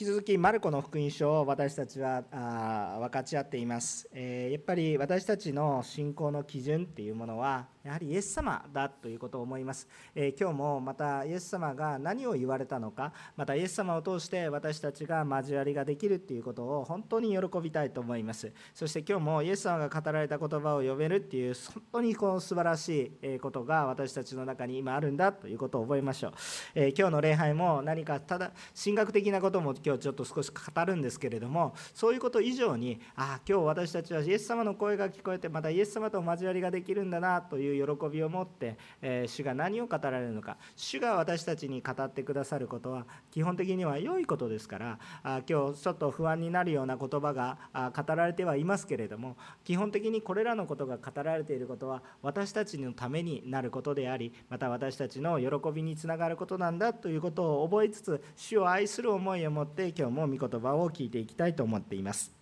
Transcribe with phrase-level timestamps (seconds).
[0.00, 18.52] 引き続きマルコの福音書を私たちはあ分かち合っています、えー、やっぱり私たちの信仰の基準っていうものはやはりイエス様だということを思います、えー、今日もまたイエス様が何を言われたのかまたイエス様を通して私たちが交わりができるっていうことを本当に喜びたいと思います。
[18.74, 26.32] そして今日もイエス様が語られた言葉を読めるっていう本当にこの素晴らしいことが私たちの中に今あるんだということを覚えましょう、
[26.74, 28.52] えー、今日の礼拝も何かただ
[28.82, 47.58] 神学的なことも今日ちょっと少し語るんですけれどもそういうこと以上にああ今日私たちはイエス様の声が聞こえてまたイエス様と交わりができるんだなといういう喜びを持って、え主が何を語られるのか主が私たちに語ってくださることは基本的には良いことですからあ今日ちょっと不安になるような言葉が
[47.96, 62.32] 語られてはいますけれども基本的にこれらのことが語られていることは私たちのためになることでありまた私たちの喜びにつながることなんだということを覚えつつ主を愛する思いを持って今日も御言葉を聞いていきたいと思っています。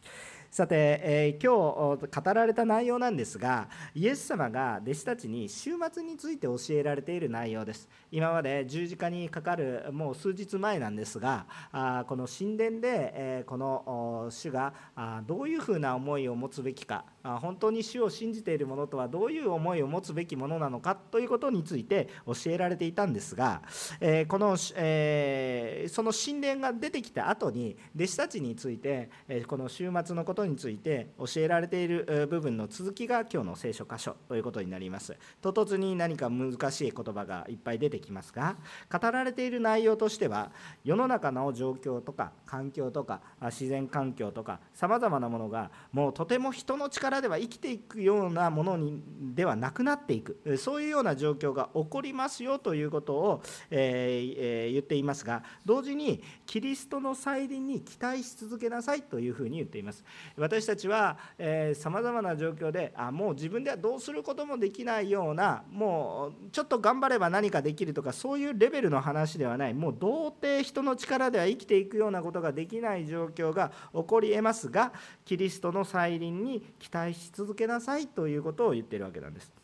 [0.51, 7.89] さて、えー、今日語られた内容なんですがイエス様が弟子たちに週末について教えられている内容です。
[8.11, 23.62] 今まで十字架にかかるもう数日前なんですがあこの神殿で、え、この主があどういうふうな思いを持つべきかあ本当に主を信じている者とはどういう思いを持つべきものなのかということについて教えられていたんですが、
[24.01, 35.17] え、この、え、その神殿が出てきた後に弟子たちについて、えこの週末のことことについて教えられている部分の続きが今日の聖書箇所ということになります。
[35.42, 38.56] 唐突に何か難しい言葉がいっぱい出てきますが
[38.89, 40.53] 語られている内容としては
[40.84, 49.02] 世の中の状況とか環境とか自然環境とかさまざまなものがもうとても人の力では生きていくようなものに
[49.34, 50.39] ではなくなっていく。
[50.56, 60.05] そういうような状況が起こりますよということを、えーえー、言っていますが同時にキリストの再臨に期待し続けなさいというふうに言っています。
[60.39, 61.19] 私たちは
[61.75, 74.92] さまざまな状況であもう自分ではどうすることもできないようなもうちょっと頑張れば何かできるとかそういうレベルの話ではないもう到底人の力では生きていくようなことができない状況が起こりえますが
[75.24, 79.58] キリストの再臨に期待し続けなさいということを言っているわけなんです。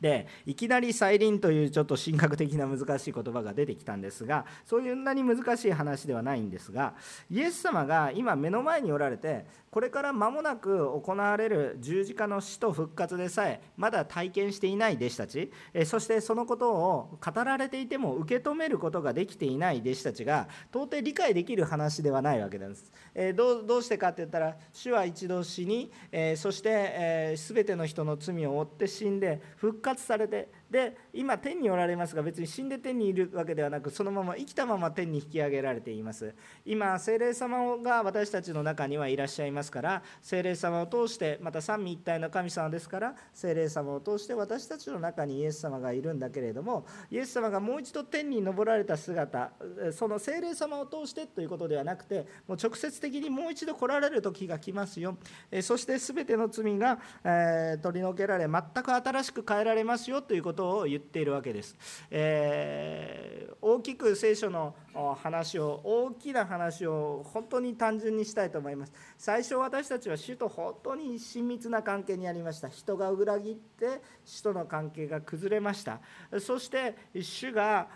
[0.00, 6.94] でいきなり再臨というちょっと神学的な難しい言葉が出てきたんですがそういうなに難しい話ではないんですが
[7.30, 15.52] イエス様が今目の前におられてこれから間もなく行われる十字架の死と復活でさえまだ体験していない弟子たち
[15.84, 22.90] そしてそのことを語られていても受け止めることができていない弟子たちが到底理解できる話ではないわけなんです。
[23.34, 36.34] どうどうしてかって言ったら主は一度死にえそしてえ全ての人の罪を負って死んで復活されてで今天におられますが別に死んで天にいるわけではなくそのまま生きたまま天に引き上げられています。
[36.64, 49.52] 今精霊様が私たちの中にはいらっしゃいますから精霊様を通してまた三位一体の神様ですから精霊様を通して私たちの中にイエス様がいるんだけれどもイエス様がもう一度天に昇られた姿
[49.92, 55.16] その精霊様を通してということではなくてもう直接的にもう一度来られる時が来ますよ。
[55.62, 61.76] そして全ての罪が、え取り除けられ全く新しく変えられますよということことを言っているわけです。
[62.10, 64.74] えー、大きく聖書の
[65.14, 68.92] 話を大きな話を本当に単純にしたいと思います。
[69.18, 72.68] 最初私たちは主と本当に親密な関係にありました。
[72.68, 76.00] 人が裏切って主との関係が崩れました。
[76.40, 77.88] そして主が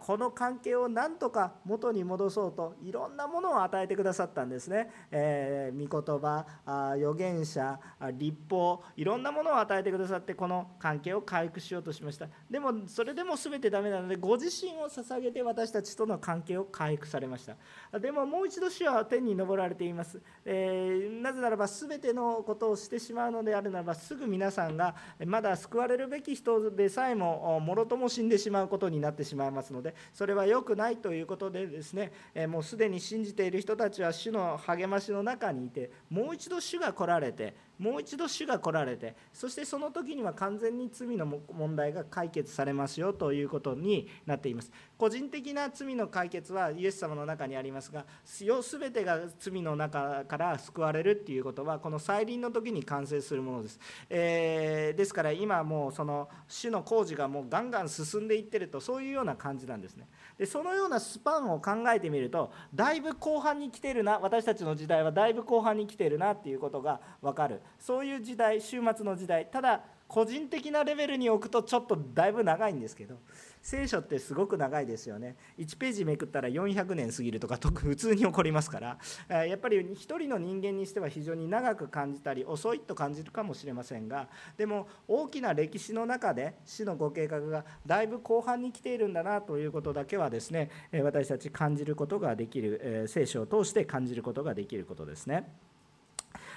[0.00, 6.46] この関係を何とか元に戻そうといろんなものを与えてくださったんですね、えー、御言葉
[6.92, 7.78] 預言者
[8.12, 12.28] 立法いろんなものを与えてくださってこの関係を回復しようとしました。
[12.50, 17.56] でもそれでも全てダメなのでご自身を捧げて私たちとの関係関係を回復されました。
[18.00, 44.70] でももう一度主は天に昇られています、えー、なぜならば全てのことをしてしまうのであるならばすぐ皆さんがまだ救われるべき人でさえももろとも死んでしまうことになってしまいますのでそれは良くないということでですね、えもうすでに信じている人たちは主の励ましの中にいてもう一度主が来られてもう一度主が来られてそしてその時には完全に罪の問題が解決されますよということになっています。
[44.96, 60.08] 個人的な罪の解決はイエス様の中にありますが全てが罪の中から救われるっていうことはこの再臨の時に完成するものです、えー、ですから今もうその主の工事がもうガンガン進んでいってるとそういうような感じなんですね。
[60.38, 67.60] でそのようなスパンを考えてみるとだいぶ後半に来てるな私たちの時代はだいぶ後半に来てるなっていうことが分かる。
[67.78, 73.16] そういう時代終末の時代ただ個人的なレベルに置くとちょっとだいぶ長いんですけど
[73.62, 84.28] 聖書ってすごく長いですよね1ページめくったら400年過ぎるとか普通に起こりますからやっぱり1人の人間にしては非常に長く感じたり遅いと感じるかもしれませんが
[84.58, 90.70] でも大きな歴史の中で死のご計画がだいぶ後半に来ているんだなということだけはですね
[91.02, 95.48] 私たち感じることができる聖書を通して感じることができることですね。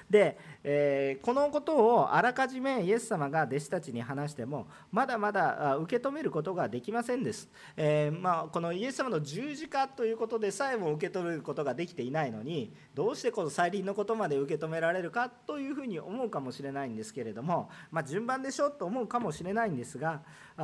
[0.09, 0.37] で、
[0.69, 20.21] えー、このことをあらかじめイエス様が弟子たちに話してもまだまだ受け止めることができませんです、えー、まあ、このイエス様の十字架ということでさえも受け取ることができていないのにどうしてこの再臨のことまで受け止められるかというふうに思うかもしれないんですけれども、まあ、順番でしょと思うかもしれないんですが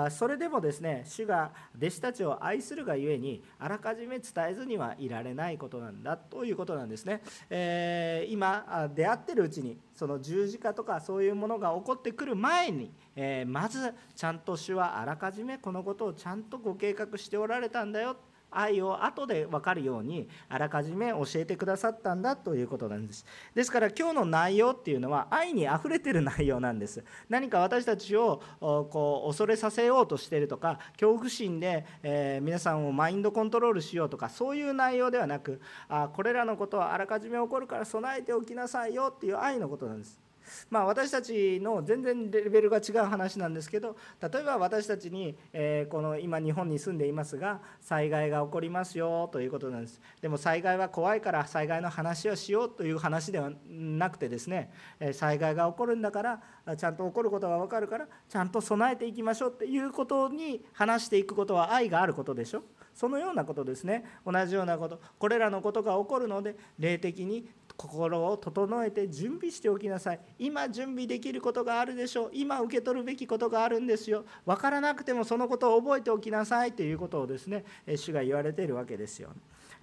[0.10, 18.18] それでもですね主が弟子たちを愛するがゆえにあらかじめ伝えずにはいられないことなんだということなんですね、えー、今出会ってるうちにその十字架とかそういうものが起こってくる前に、えー、まずちゃんと主はあらかじめこのことをちゃんとご計画しておられたんだよ。
[18.58, 23.26] 愛を後で分かるようにあらかじめ教えてくださったんだということなんです。
[23.54, 27.04] ですから今日の内容っていうのは愛にあふれてる内容なんです。
[27.30, 40.23] 何か私たちをこう恐れさせようとしてるとか恐怖心で、え、皆さんをマインドコントロールしようとかそういう内容ではなくあこれらのことはあらかじめ起こるから備えておきなさいよっていう愛のことなんです。
[40.70, 50.02] まあ、私たちの全然レベルが違う話なんですけど例えば私たちに、えー、この今日本に住んでいますが災害が起こりますよということなんです。
[50.22, 54.72] でも災害は怖いから災害の話をしようという話ではなくてですね
[55.14, 56.42] 災害が起こるんだから
[56.78, 62.64] ちゃんと起こることが分かるからちゃんと備えていきましょうっていうことに話していくことは愛があることでしょ。
[62.94, 64.06] そのようなことですね。
[64.26, 65.00] 同じようなこと。
[65.18, 70.20] これらのことが起こるので霊的に心を整えて準備しておきなさい。
[70.40, 72.30] 今準備できることがあるでしょう。
[72.34, 74.26] 今受け取るべきことがあるんですよ。
[74.46, 77.66] 分からなくてもそのことを覚えておきなさいということをですね
[77.96, 79.30] 主が言われているわけですよ。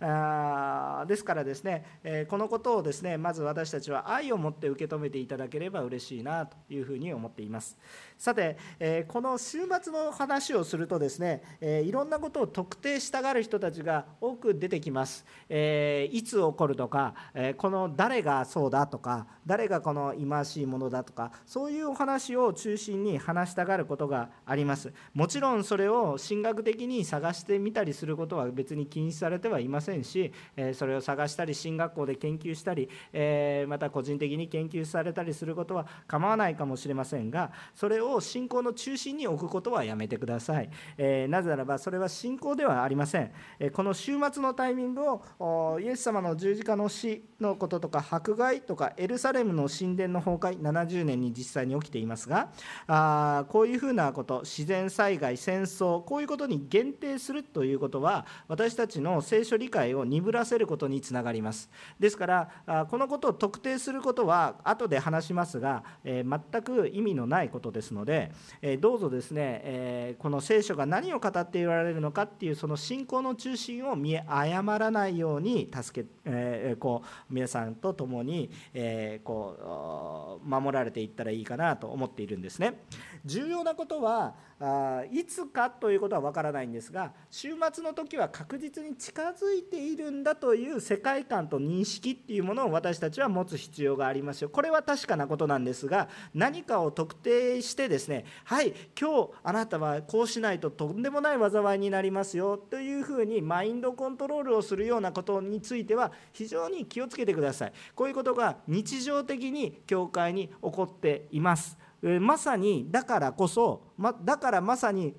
[0.03, 7.77] あですからですね、このことをですねまず私たちは愛を持って受け止めていただければ嬉しいなというふうに思っています。
[8.21, 24.93] さて、えこの週末の話をするとですね、えいろんなことを特定したがる人たちが多く出てきます、えいつ起こるとか、えこの誰がそうだとか誰がこの忌まわしいものだとかそういうお話を中心に話したがることがあります。
[25.15, 30.33] もちろんそれを神学的に探してみたりすることは別に禁止されてはいませんせんし
[30.75, 40.71] それを探したり進学校で研究したりえまた個人的に研究されたりすることは構わないかもしれませんがそれをを信仰の中心に置くことはやめてください。
[40.97, 43.33] えなぜならばそれは信仰ではありません。
[43.59, 45.03] えこの週末のタイミング
[45.39, 52.51] をイエス様の十字架の死のこととか迫害とかエルサレムの神殿の崩壊70年に実際に起きていますが
[52.87, 61.71] あこういうふうなこと自然災害戦争こういうことに限定するということは私たちの聖書理解を鈍らせることにつながります。
[61.99, 68.33] ですからこのことを特定することは後で話しますが、え全く意味のないことですので、ので
[68.63, 82.83] えどうぞですね、えこの聖書が何を語っておられるのかっていうその信仰の中心を見誤らないように助け、えこう皆さんと共に、えこう守られていったらいいかなと思っているんですね。
[83.25, 94.51] 重要なことはあいつかということは分からないんですが週末の時は確実に近づいているんだという世界観と認識っていうものを私たちは持つ必要がありますよ。
[94.51, 107.73] これは確かなことなんですが何かを特定してですねはい今日あなたはこうしないととんでもない災いになりますよというふうにマインドコントロールをするようなことについては非常に気をつけてください。
[107.95, 111.77] こういうことが日常的に教会に起こっています。
[112.21, 115.15] まさにだからこそ、ま、だからまさに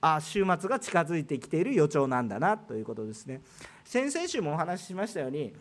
[0.00, 3.40] あ週末が近づいてきている予兆なんだなということですね。
[3.84, 5.54] 先々週もお話ししましたように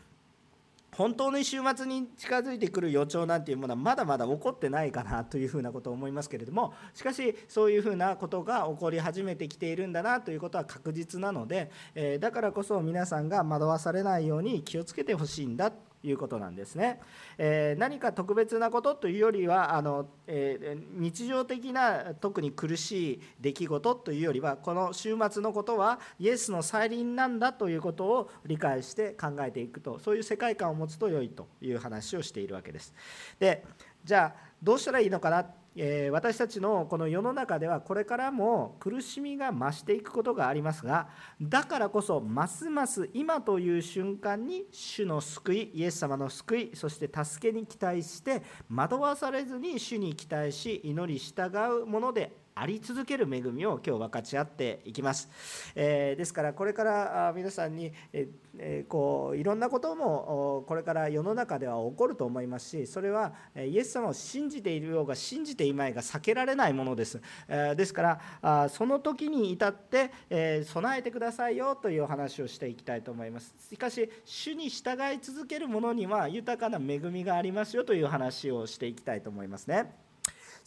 [0.96, 15.72] 本当に週末に近づいてくる予兆なんていうものはまだまだ起こってないかなというふうなことを思いますけれどもしかしそういうふうなことが起こり始めてきているんだなということは確実なので、えだからこそ皆さんが惑わされないように気をつけてほしいんだ。
[16.10, 17.00] いうことなんですね。
[17.38, 32.94] えー、何か特別なことというよりはあの、えー、日常的な特に苦しい出来事というよりはこの週末のことはイエスの再臨なんだということを理解して考えていくとそういう世界観を持つと良いという話をしているわけです。
[33.40, 33.64] で
[34.04, 35.46] じゃあどうしたらいいのかな
[35.80, 41.08] え私たちのこの世の中ではこれからも苦しみが増していくことがありますが
[41.40, 48.42] だからこそますます今という瞬間に主の救いイエス様の救いそして助けに期待して
[48.74, 55.30] 惑わされずに主に期待し祈り従うものであり続ける恵みを今日分かち合っていきます、
[55.76, 73.54] え、ですからこれから皆さんに、え、こういろんなこともこれから世の中では起こると思いますしそれはイエス様を信じているようが信じていまいが避けられないものです、え、ですからその時に至って、え備えてくださいよというお話をしていきたいと思います。
[73.70, 80.07] しかし主に従い続ける者には豊かな恵みがありますよという話をしていきたいと思いますね。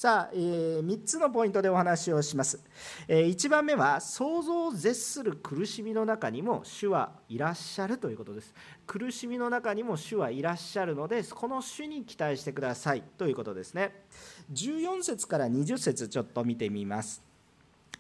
[0.00, 2.58] さあ、えー、3つのポイントでお話をします。
[3.06, 8.54] えー、1番目は、想像を絶する苦しみの中にも主はいらっしゃるということです。
[8.86, 13.92] 苦しみの中にも主はいらっしゃるので、この主に期待してくださいということですね。
[14.54, 17.22] 14節から20節ちょっと見てみます。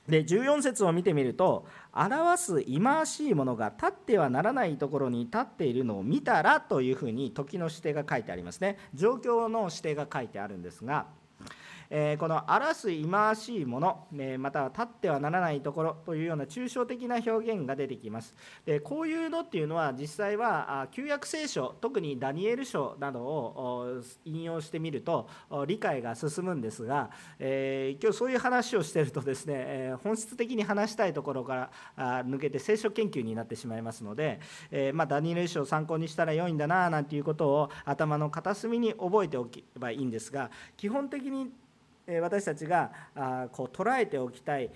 [0.08, 11.04] で14節を見てみると表す忌まわしいものが立ってはならないところに立っているのを見たらというふうに時の指定が書いてありますね状況の指定が書いてあるんですが
[11.90, 18.34] えこの荒らす忌まわしいもの、えまたは立ってはならないところというような抽象的な表現が出てきます。
[18.64, 25.28] でこういうのっていうのは実際は旧約聖書特にダニエル書などを引用してみると
[25.66, 41.50] 理解が進むんですが、え今日そういう話をしてるとですね、え本質的に話したいところから抜けて聖書研究になってしまいますので、えまあ、ダニエル書を参考にしたら良いんだななんていうことを頭の片隅に覚えておけばいいんですが基本的に
[42.18, 42.90] 私たちが
[43.52, 44.70] こう捉えておきたい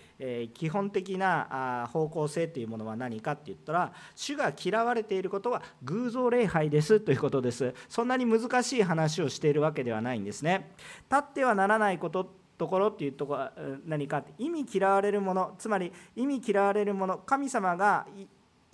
[0.55, 7.75] 基本的な方向性というものは何かって言ったら主が嫌われていることは偶像礼拝ですということです。
[7.88, 10.71] そんなに難しい話をしているわけではないんですね。
[11.11, 13.53] 立ってはならないことところっていうところは
[13.85, 18.07] 何か意味嫌われるものつまり意味嫌われるもの神様が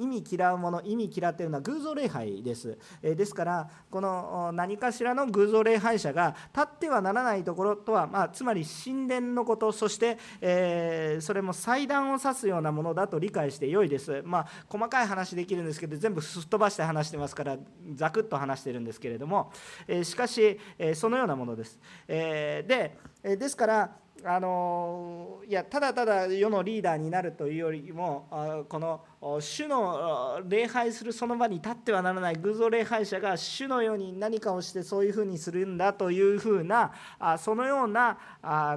[0.00, 17.58] 意味嫌うもの意味嫌っていうのは偶像礼拝です、えですからこの何かしらの偶像礼拝者が立ってはならないところとは、まあ、つまり神殿のことそして、えー、それも祭壇を指すようなものだと理解してよいです、まあ、細かい話できるんですけど全部すっ飛ばして話してますから
[17.94, 19.52] ざくっと話してるんですけれども、
[19.86, 21.78] えしかし、えそのようなものです、
[22.08, 32.36] えでですからあのいやただただ世のリーダーになるというよりもこの主の礼拝するその場に立ってはならない。
[32.36, 36.92] 偶像礼拝者が主のように何かをしてそういうふうにするんだというふうな
[37.38, 38.18] そのような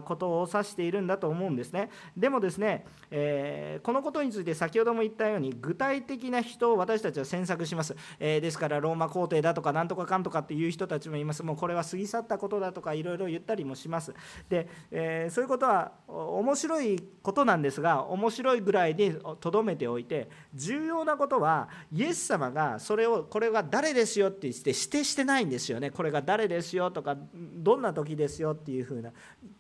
[0.04, 1.90] ことを指しているんだと思うんですね。
[2.18, 11.42] でもですね、えこのことについて先ほども言ったように具体的な人を私たちは詮索します、えですからローマ皇帝だとかなんとかかんとかっていう人たちもいます。
[11.42, 14.14] もうこれは過ぎ去ったことだとかいろいろ言ったりもします。
[14.50, 25.92] で、えそういうことは面白いことなんですが面白いぐらいでとどめておいて重要なことはイエス様がそれをこれが誰ですよって言って指定してないんですよね。
[25.92, 29.12] これが誰ですよとかどんな時ですよっていうふうな。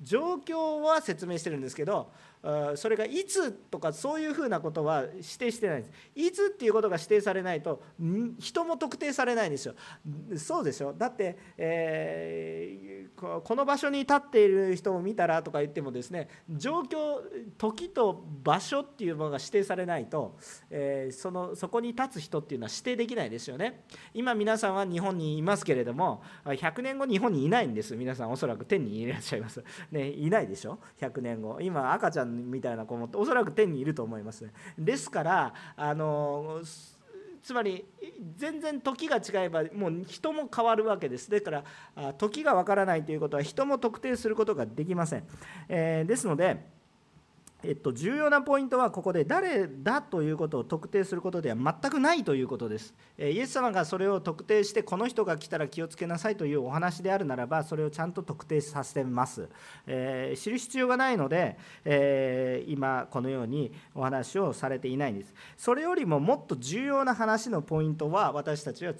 [0.01, 2.11] 状況は説明してるんですけど
[2.75, 5.93] それがいつとかそういうふうなことは指定してないんです。
[6.15, 7.81] いつっていうことが指定されないと
[8.39, 9.75] 人も特定されないんですよ。
[10.37, 10.93] そうでしょ？
[10.93, 17.21] だって、えー、この場所に立っている人を見たらとか言ってもですね状況
[17.57, 20.37] 時と場所っていうものが指定されないと、
[20.69, 23.85] えー、そのそこに立つ人っていうのは指定できないですよね。
[24.13, 27.95] 今皆さんは日本にいますけれども100年後日本にいないんです。
[27.95, 31.59] 皆さんおそらく天にいらっしゃいます、ね、いないでしょ？100年後。
[31.61, 34.49] 今赤ちゃんみたいな子もおそらく天にいると思います。
[34.77, 36.61] ですからあの
[37.43, 37.85] つまり
[38.37, 41.29] 全然時が違えばもう人も変わるわけです。
[41.29, 41.63] だか
[41.95, 45.27] ら時がわからないということは人も特定することができません、
[45.67, 46.65] えー、ですので
[47.63, 52.93] えっと、重要なポイントはここで誰だということを特定することでは全くないということです。
[53.17, 59.47] イエス様がそれを特定してこの人が来たら気をつけなさいというお話であるならばそれをちゃんと特定させます。
[59.87, 65.33] えー、知る必要がないので、えー、今このようにお話をされていないんです。
[65.55, 68.93] それよりももっと重要な話のポイントは私たちは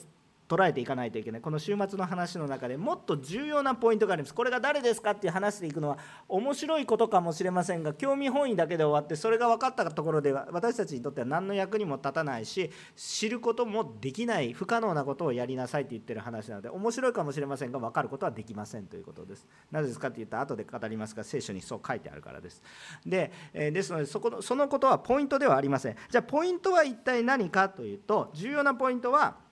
[0.53, 1.41] 捉えていかないといけない。
[1.41, 4.33] この週末の話の中でもっと重要なポイントがあります。
[4.33, 19.48] これが誰ですかっていう話でいくのは面白いことかもしれませんが興味本位だけで終わってそれが分かったところでは私たちにとっては何の役にも立たないし知ることもできない不可能なことをやりなさいって言ってる話なので面白いかもしれませんが分かることはできませんということです。
[19.72, 22.62] なぜですかって言ったら後で語りますが聖書にそう書いてあるからです。
[23.05, 25.95] で、えですのでそこのそのことはポイントではありません。
[26.10, 29.42] じゃあポイントは一体何かというと重要なポイントは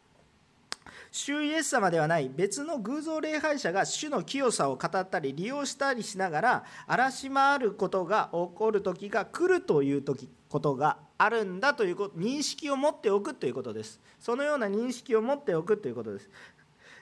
[1.11, 13.99] 主イエス様ではない別の偶像礼拝者が主の清さを語ったり利用したりしながら荒らし回ることが起こる時が来るという時ことがあるんだということ認識を持っておくということです。
[14.19, 16.29] そのような認識を持っておくということです。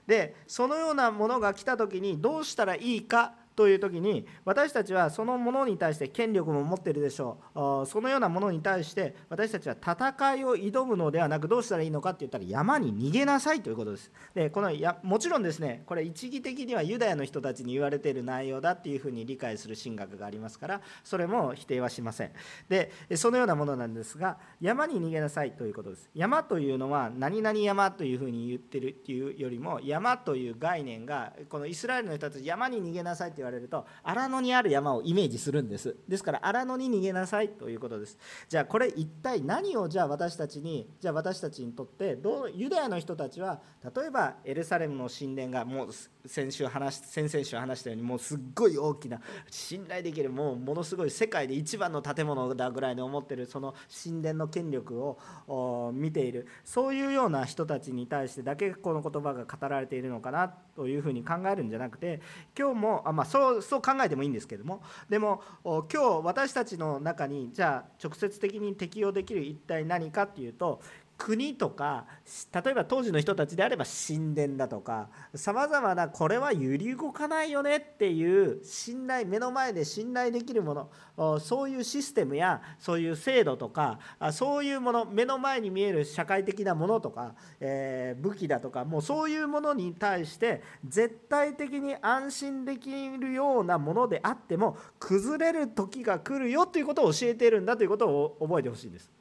[0.08, 7.86] でそのようなものが来た時にどうしたらいいかという時に私たちはそのものに対して権力も持ってるでしょう。
[7.86, 14.12] そのようなものに対して私たちは戦いを挑むのではなくどうしたらいいのかって言ったら山に逃げなさいということです。
[14.34, 22.32] でこのやもちろんですねこれ一義的にはユダヤの人たちに言われている内容だっていうふうに理解する神学がありますからそれも否定はしません。
[22.70, 26.10] でそのようなものなんですが山に逃げなさいということです。
[26.14, 35.96] 山というのは何々山というふうに言ってるっていうよりも山という概念がこのイスラエルの人たち山に逃げなさいって言われれると荒野にある山をイメージするんです。
[36.08, 38.18] ですから荒野に逃げなさいということです。
[38.48, 43.62] じゃあこれ一体何をじゃあ私たちにじゃあ私たちにとってどうユダヤの人たちは
[43.96, 45.90] 例えばエルサレムの神殿がもう
[46.28, 56.48] 先週話先々週話したようにもうすっごい大きな信頼できるもうものすごい世界で一番の建物だぐらいに思ってるその神殿の権力を見ている。
[56.64, 60.54] そういうような人たちに対してだけこの言葉が語られているのかな。
[60.80, 62.22] というふうに考えるんじゃなくて
[62.58, 70.80] 今日もあ、まあ、そうそう考えてもいいんですけどもでも今日私たちの中にじゃあ直接的に適用できる一体何かっていうと
[71.20, 72.06] 国とか
[72.64, 84.00] 例えば当時の人たちであれば神殿だとかさまざまなこれは揺り動かないよねっていう信頼目の前で信頼できるものそういうシステムやそういう制度とか
[84.32, 99.19] そういうもの目の前に見える社会的なものとか、えー、武器だとかもうそういうものに対して絶対的に安心できるようなものであっても崩れる時が来るよということを教えているんだということを覚えてほしいんです。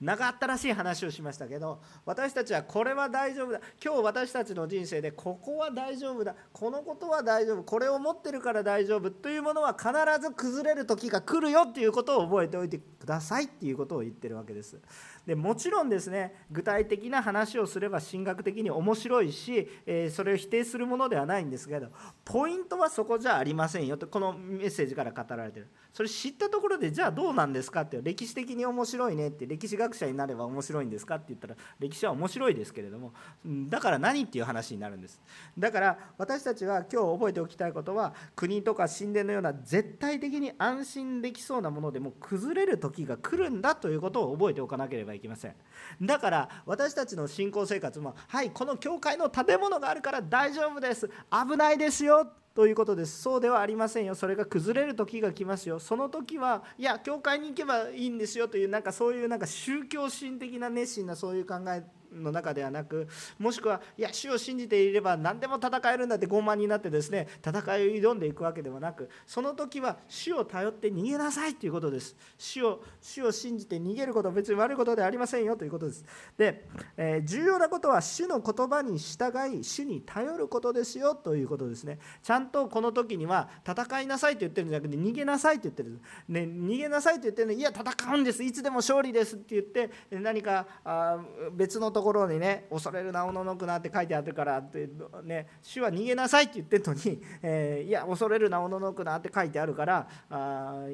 [0.00, 3.60] 長ったらしい話をしましたけど私たちはこれは大丈夫だ。
[3.82, 6.34] 今日私たちの人生でここは大丈夫だ。
[6.52, 7.62] このことは大丈夫。
[7.62, 9.10] これを持ってるから大丈夫。
[9.10, 9.88] というものは必
[10.20, 14.78] ず崩れる時が来るよっていうことを覚えておいてくださいっていうことを言ってるわけです。
[15.26, 21.88] でもちろんですね具体的な話をすれば神学的に面白いし、えー、それを否定するものではないんですけど
[22.24, 25.68] ポイントはそこじゃありませんよとこのメッセージから語られてる。
[25.92, 33.14] それ知ったところでじゃあどうなんですかって歴史的に面白いねって歴史学者になれば面白いんですかって言ったら歴史は面白いですけれども
[33.46, 35.20] だから何っていう話になるんです。
[35.58, 45.54] だから私たちは今日覚えておきたいことは国とか神殿のような絶対的に安心できそうなものでも崩れる時が来るんだということを覚えておかなければいけません
[46.00, 51.10] だから私たちの信仰生活もはいこの教会の建物があるから大丈夫です。
[51.30, 53.20] 危ないですよということです。
[53.20, 54.14] そうではありませんよ。
[54.14, 55.78] それが崩れる時が来ますよ。
[55.78, 72.16] その時はいや教会に行けばいいんですよというなんかそういうなんか宗教心的な熱心なそういう考えの中ではなくもしくはいや主を信じていれば何でも戦えるんだって傲慢になってですね戦いを挑んでいくわけではなくその時は主を頼って逃げなさいということです。
[72.38, 76.04] 主を主を信じて逃げることは別に悪いことではありませんよということです。
[76.36, 76.66] で、
[76.96, 81.98] えー、重要なことは主の言葉に従い主に頼ることですよということですね。
[82.22, 88.42] ちゃんとこの時には戦いなさいと言ってるんじゃなくて逃げなさいと言ってる、ね、逃げなさいと言ってるのいや戦うんです。
[88.42, 91.18] いつでも勝利ですって言って何かあ
[91.52, 94.86] 別のところにね恐れるなおののくなって書いてあるからって
[95.24, 100.84] ね主は逃げなさいって言ってるのに、 えー、いや恐れるなおののくなって書いてあるからあ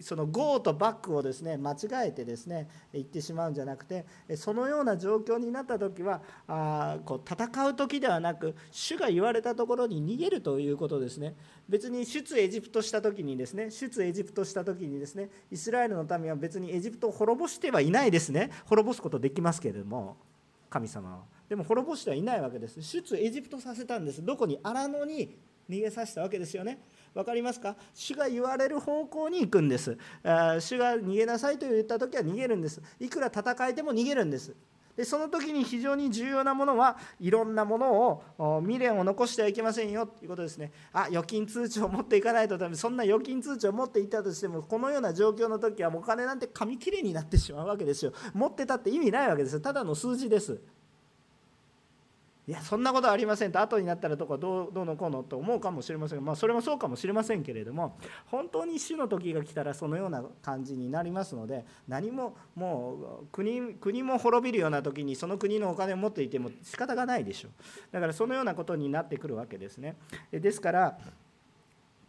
[0.00, 11.36] その GO とバックをですね間違えてですね言ってしまうんじゃなくてそのような状況になった時はあこう戦う時ではなく主が言われたところに逃げるということですね。
[11.68, 18.50] 別に出エジプトした時にですね出エジプトした時にですねイスラエルの民は別にエジプトを滅ぼしてはいないですね。
[18.66, 20.16] 滅ぼすことできますけれども。
[20.70, 21.24] 神様は。
[21.48, 22.80] でも滅ぼしてはいないわけです。
[22.80, 24.24] 出エジプトさせたんです。
[24.24, 25.36] どこに荒野に
[25.68, 26.80] 逃げさせたわけですよね。
[27.12, 27.76] 分かりますか？
[27.92, 29.98] 主が言われる方向に行くんです。
[30.60, 32.80] 主が逃げなさいと言った時は逃げるんです。
[33.00, 34.54] いくら戦えても逃げるんです。
[35.04, 40.72] その時に非常に重要なものはいろんなものを未練を残してはいけませんよということですね。
[40.92, 42.76] あ預金通帳を持っていかないとダメ。
[42.76, 48.12] そんな預金通帳を持っていたとしてもこのような状況の時はお金なんて紙切れになってしまうわけですよ。
[48.34, 49.60] 持ってたって意味ないわけですよ。
[49.60, 50.60] ただの数字です。
[52.50, 67.52] いやそんなことはありませんと後になったらとかどうどうのこうのと思うかもしれませんがまあ、それもそうかもしれませんけれども本当に死の時が来たらそのような感じになりますので何ももう国国も滅びるような時にその国のお金を持っていても仕方がないでしょう。
[67.92, 69.94] だからそのようなことになってくるわけですね。
[70.32, 70.98] ですから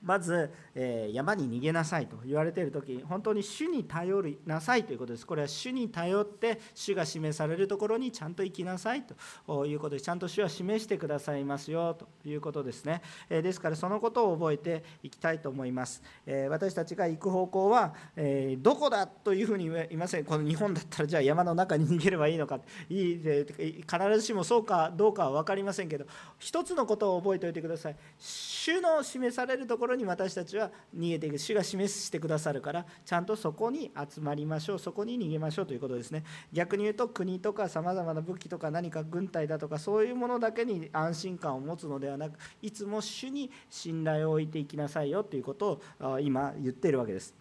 [0.01, 5.25] まず、えー、山に逃げなさいと言われている時本当に主に頼りなさいということです。
[5.25, 20.25] これは主に頼って主が示されるところにちゃんと行きなさいということでちゃんと主は示してくださいますよということですね、えー、ですからそのことを覚えていきたいと思います、えー、私たちが行く方向は、えどこだというふうに言いません。
[20.25, 22.59] この日本だったらじゃあ山の中に逃げればいいのか。
[22.89, 26.05] いい必ずしもそうかどうかは分かりませんけど
[26.39, 27.95] 一つのことを覚えておいてください。
[28.17, 36.23] 主の示されるところろに私たちは逃げていく主が示してくださるからちゃんとそこに集まりましょうそこに逃げましょうということですね。
[36.51, 47.40] 逆に言うと国とかさまざまな武器とか何か軍隊だとかそういうものだけに安心感を持つのではなくいつも主に信頼を置いていきなさいよということを今言っているわけです。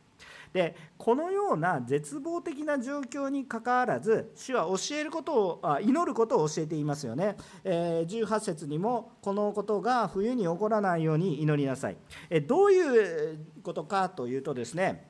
[0.53, 11.97] でこのような絶望的な状況にかかわらず主は教えることをあ祈ることを教えていますよね、えー、18節にもこのことが冬に起こらないように祈りなさい、
[12.29, 15.09] えどういうことかというとですね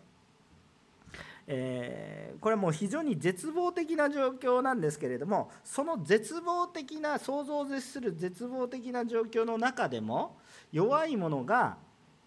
[1.52, 10.38] えー、これはもう非常に絶望的な状況なんですけれどもその絶望的な想像を絶する絶望的な状況の中でも
[10.70, 11.76] 弱い者が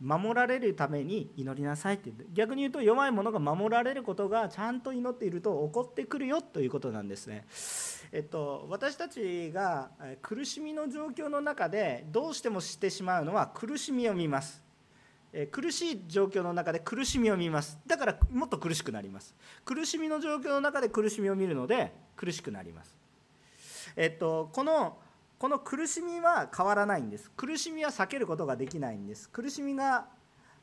[0.04, 7.46] 守られるために祈りなさいって逆に言うと弱い者が守られることがちゃんと祈っていると起こってくるよということなんですね。
[8.12, 14.62] えっと、私たちが苦しみの状況の中でどうしてもしてしまうのは苦しみを見ます。
[15.52, 19.34] 苦しい状況の中で苦しみを見ますだからもっと苦しくなります
[19.66, 22.96] 苦しみの状況の中で苦しみを見るので苦しくなります
[23.96, 24.96] えっとこの
[25.44, 27.30] この苦しみは変わらないんです。
[27.36, 29.30] 苦しみは避けることができないんです。
[29.30, 30.06] 苦しみが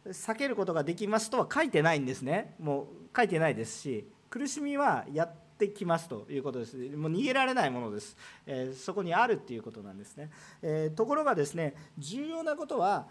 [0.07, 2.55] 避けることができますとは書いてないんですね。
[2.59, 6.79] もう書いてないですし苦しみはやってきますということです。
[6.97, 8.17] もう逃げられないものです、
[8.47, 10.31] えー、そこにあるっていうことなんですね、
[10.63, 13.07] えー、ところがですね重要なことは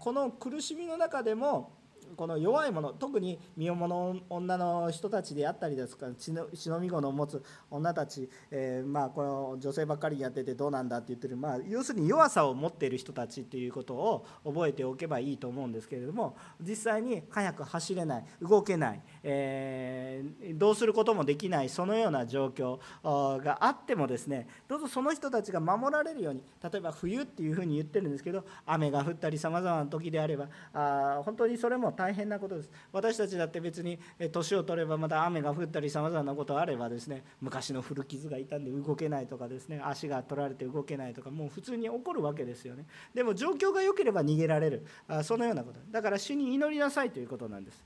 [0.00, 1.72] この苦しみの中でも
[2.16, 32.70] この弱い者特に身重の女の人たちであったりですか忍び子の持つ女たち、えー、まあこの女性ばっかりやっててどうなんだって言ってる、まあ、要するに弱さを持っている人たちっていうことを覚えておけばいいと思うんですけれども実際に早く走れない動けない、えー、どうすることもできないそのような状況があってもですねどうぞその人たちが守られるように例えば冬っていうふうに言ってるんですけど雨が降ったりさまざまな時であればあ本当にそれも大大変なことです。
[32.92, 33.98] 私たちだって別に
[34.30, 42.84] 年を取ればまた雨が降ったりさまざまなことあればですね昔の古傷が痛んで動けないとかですね足が取られて動けないとかもう普通に起こるわけですよね。
[43.14, 44.84] でも状況が良ければ逃げられる。
[45.08, 45.80] あそのようなこと。
[45.90, 47.82] だから主に祈りなさいということなんです。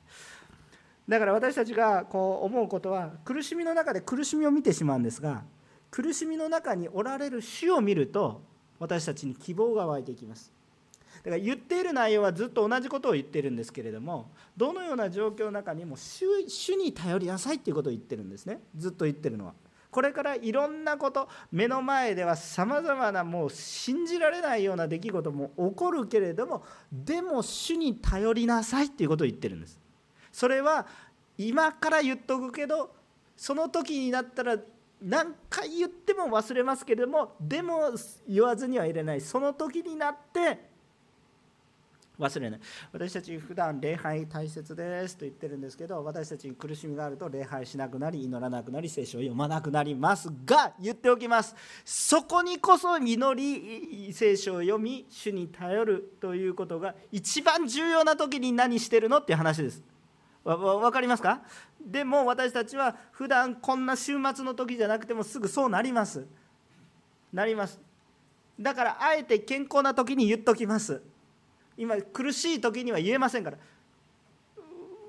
[1.09, 5.45] だから私たちがこう思うことは苦しみの中で苦しみを見てしまうんですが
[5.93, 8.43] 苦しみの中におられる主を見ると
[8.81, 10.58] 私たちに希望が湧いていきます。
[11.25, 19.55] だから言っている内容はずっと同じことを言ってるんですけれどもどのような状況の中にも主主に頼りなさいっていうことを言ってるんですねずっと言ってるのは。
[19.91, 29.81] これからいろんなこと目の前ではさまざまなもう信じられないような出来事も起こるけれどもでも主に頼りなさいっていうことを言ってるんです。
[30.31, 30.87] それは
[31.39, 32.95] 今から言っとくけど
[33.37, 34.59] その時になったら
[35.01, 37.93] 何回言っても忘れますけれどもでも
[38.29, 40.68] 言わずにはいれないその時になって
[42.19, 42.61] 忘れない。
[42.93, 51.55] 私たち普段礼拝大切ですと言ってるんですけど私たちに苦しみがあると礼拝しなくなり祈らなくなり聖書を読まなくなりますが言っておきます。
[51.85, 59.83] そこにこそ祈り聖書を読み主に頼るということが一番重要な時に何してるのっていう話です。
[60.43, 61.43] 分かりますか？
[61.81, 66.27] でも私たちは普段こんな週末の時じゃなくてもすぐそうなります。
[67.33, 67.79] なります。
[68.59, 71.01] だからあえて健康な時に言っときます。
[71.79, 73.59] 今苦しい時には言えませんから。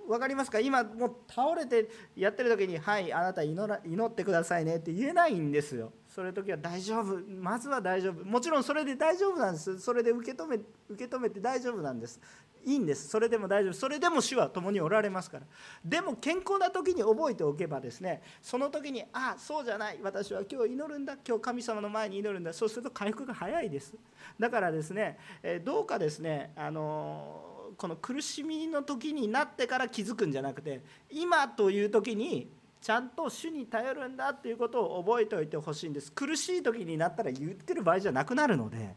[0.07, 0.59] 分かりますか？
[0.59, 5.91] 今もう倒れてやってる時に「はいあなた祈ら祈ってくださいね」って言えないんですよ。
[6.09, 7.19] それ時は大丈夫。
[7.39, 8.25] まずは大丈夫。
[8.25, 9.79] もちろんそれで大丈夫なんです。
[9.79, 10.55] それで受け止め
[10.89, 12.19] 受け止めて大丈夫なんです。
[12.65, 13.07] いいんです。
[13.07, 13.73] それでも大丈夫。
[13.73, 15.45] それでも主は共におられますから。
[15.85, 19.99] でも健康な時に覚えておけばですねその時にああそうじゃない。
[20.01, 21.15] 私は今日祈るんだ。
[21.27, 22.53] 今日神様の前に祈るんだ。
[22.53, 23.93] そうすると回復が早いです
[24.39, 32.49] だからですね、えどうかですねあのこの苦しみの時になってから気づくんじゃなくて今という時に
[32.81, 38.95] ちゃんと主に頼るんだっていうことを覚えておいてほしいんです苦しい時になったら言ってる場合じゃなくなるので。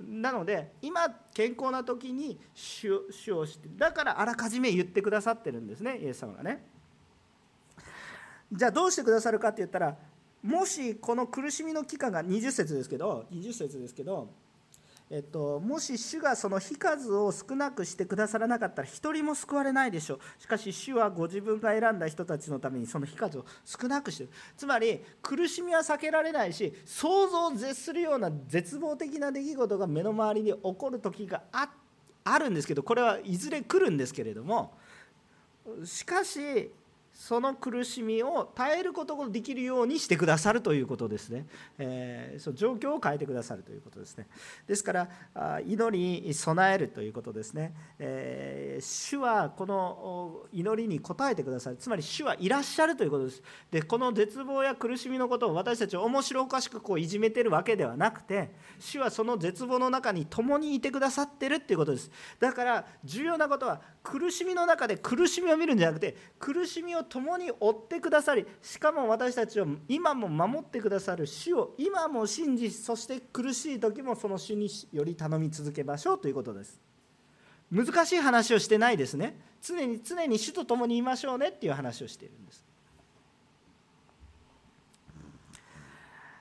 [0.00, 2.92] なので今健康な時に主
[3.32, 6.64] をしてだからあらかじめ言ってくださってるんですねイエス様がね
[8.52, 9.96] じゃあどうしてくださるかって言ったら
[10.42, 14.30] もしこの苦しみの期間が20節ですけど20節ですけど、
[15.10, 20.42] えっと、もし主がその日数を少なくしてくださらなかったら一人も救われないでしょう。
[20.42, 24.30] しかし主はご自分が選んだ人たちのためにその日数を少なくしてる。
[24.56, 31.42] つまり苦しみは避けられないし想像を絶するような絶望的な出来事が目の周りに起こる時が
[32.24, 34.76] あるんですけどこれはいずれ来るんですけれども。
[35.84, 36.70] しかし
[37.18, 44.28] その苦しみを耐えることができるようにしてくださるということですね、えー、その状況を変えてくださるということですね。
[44.68, 51.76] ですから祈りに備えるということですね、えー、主はこの祈りに応えてくださる。
[51.76, 53.42] つまり主はいらっしゃるということです。
[53.72, 62.12] でこの絶望や苦しみのことを私たち面白おかしくこういじめてるわけではなくて主はその絶望の中に共にいてくださってるっていうことです。
[62.38, 76.80] だから重要なことは苦しみの中で苦しみを見るんじゃなくて苦しみを共に追ってくださりしかも私たちを今も守ってくださる主を今も信じそして苦しい時もその主により頼み続けましょうということです。
[77.70, 79.40] 難しい話をしてないですね。
[79.60, 82.67] 常に常に主と共にいましょうねっていう話をしているんです。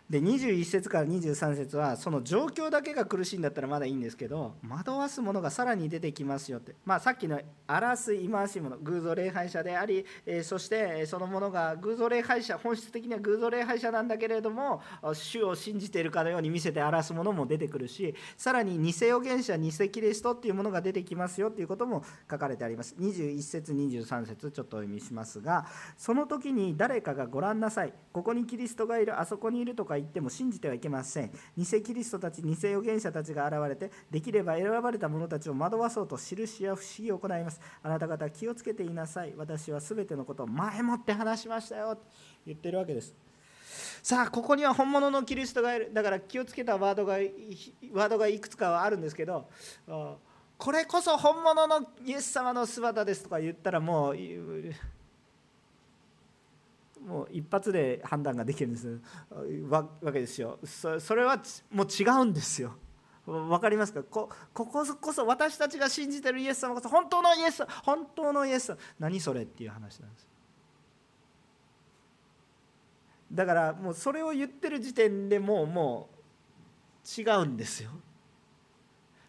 [0.10, 14.82] で21節から23節はその状況だけが苦しいんだったらまだいいんですけど惑わすものがさらに出てきますよって、まあ、さっきの荒らす忌まわしいもの偶像礼拝者であり、え、そしてそのものが偶像礼拝者本質的には偶像礼拝者なんだけれども
[15.14, 22.96] 主を信じているかのように見せて荒らすものも出てくるしさらに偽預言者偽キリストっていうものが出てきますよっていうことも書かれてあります。
[22.98, 25.66] 21節23節ちょっとお読みしますが
[25.98, 27.94] その時に誰かがご覧なさい。
[28.14, 31.32] ここにキリストがいるあそこにいるとか言っても信じてはいけません。
[31.58, 37.60] 偽キリストたち偽預言者たちが現れてできれば選ばれた者たちを惑わそうと印や不思議を行います。
[37.84, 39.34] あなた方気をつけていなさい。
[39.36, 42.04] 私は全てのことを前もって話しましたよと
[42.46, 43.14] 言ってるわけです。
[44.02, 45.92] さあここには本物のキリストがいる。
[45.94, 49.50] だから気をつけたワードがワードがいくつかはあるんですけど
[50.58, 54.16] これこそ本物のイエス様の姿ですとか言ったらもう
[57.08, 59.00] もう一発で判断ができるんです。
[59.70, 60.60] わけですよ。
[60.66, 61.42] それは
[61.72, 62.74] もう違うんですよ。
[63.26, 64.04] 分かりますか？
[64.04, 70.28] ここここそ私たちが信じてるイエス様こそ本当のイエス本当のイエス何それっていう話なんです。
[73.32, 76.10] だからもうそれを言ってる時点でもうも
[77.06, 77.92] う違うんですよ。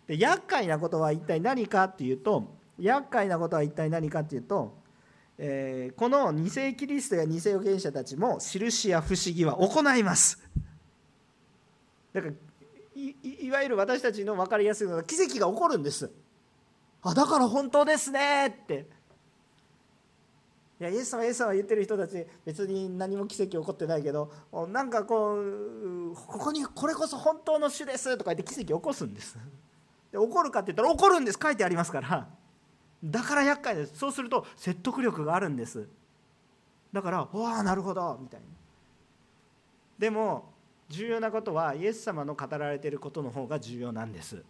[0.06, 4.78] で厄介なことは一体何かっていうと厄介なことは一体何かっていうと
[5.40, 10.38] えー、この偽キリストや偽預言者たちも印や不思議は行います。
[12.12, 12.34] だから
[12.96, 16.10] いわゆる私たちの分かりやすいのは奇跡が起こるんです。
[17.02, 18.86] あだから本当ですねって。
[20.80, 24.32] いやイエス様イエス様言ってる人たち別に何も奇跡起こってないけど
[24.68, 29.36] なんかこうここにこれこそ本当の主ですとか言って奇跡起こすんです。
[30.12, 31.38] で起こるかって言ったら起こるんです。
[31.40, 32.28] 書いてありますから。
[33.04, 33.96] だから厄介です。
[33.96, 35.86] そうすると説得力があるんです。
[36.92, 38.46] だから「わあなるほど」みたいな。
[39.98, 40.52] でも
[40.88, 44.42] 重要なことはイエス様の語られていることの方が重要なんです。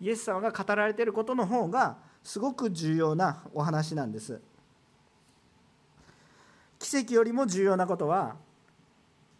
[0.00, 4.40] イエス様が語られていることの方がすごく重要なお話なんです。
[6.78, 8.36] 奇跡よりも重要なことは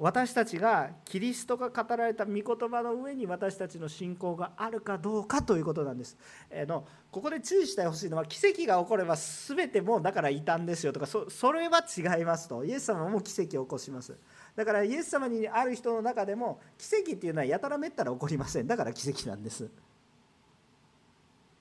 [0.03, 6.17] 私たちがキリストが語られた御言葉の上に私たちの信仰があるかどうかということなんです。
[6.49, 14.17] えのここで注意してほしいのは奇跡が起これば全てもうだから異端ですよとかそそれは違いますとイエス様も奇跡を起こします。
[14.57, 19.69] だからイエス様にある人の中でも奇跡っていうのはやたらめったら起こりませんだから奇跡なんです。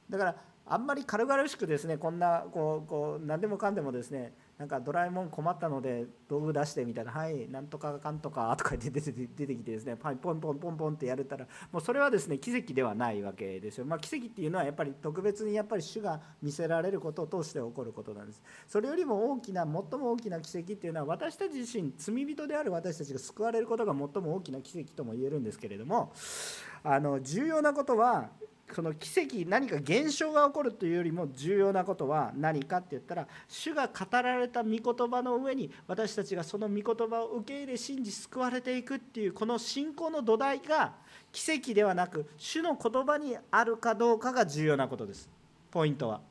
[0.10, 13.86] だからあんまり軽々しくですねこんなこうこう何でもかんでもですねなんかドラえもん困ったので道具出してみたいな「はいなんとかかんとか」とかって出て出てきてですねポンポンポンポンってやれたらもうそれはですね奇跡ではないわけですよ。
[13.86, 18.44] まあ、奇跡っていうのはやっぱり特別にやっぱり主が見せられることを通して起こることなんです。
[18.68, 26.12] それよりも大きな最も大きな奇跡っていうのは私たち自身罪人である私たちが救われることが最も大きな奇跡とも言えるんですけれども
[26.84, 28.30] あの重要なことは
[28.74, 40.94] その奇跡何か現象が起こるというよりも重要なことは何かって言ったら主が語られた御言葉の上に私たちがその御言葉を受け入れ信じ救われていくっていうこの信仰の土台が
[41.32, 45.30] 奇跡ではなく主の言葉にあるかどうかが重要なことです。
[45.72, 46.22] ポイントは。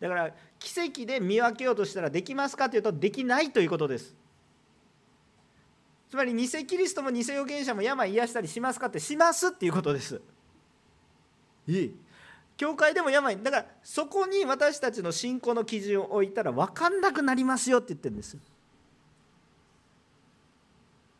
[0.00, 4.14] だから奇跡で見分けようとしたらできますかというとできないということです。
[6.08, 10.20] つまり偽キリストも偽預言者も病癒したりしますかってしますっていうことです。
[11.66, 11.96] いい。
[12.56, 18.38] 教会でも病だからそこに私たちの信仰の基準を置いたら分かんなくなりますよって言ってるんです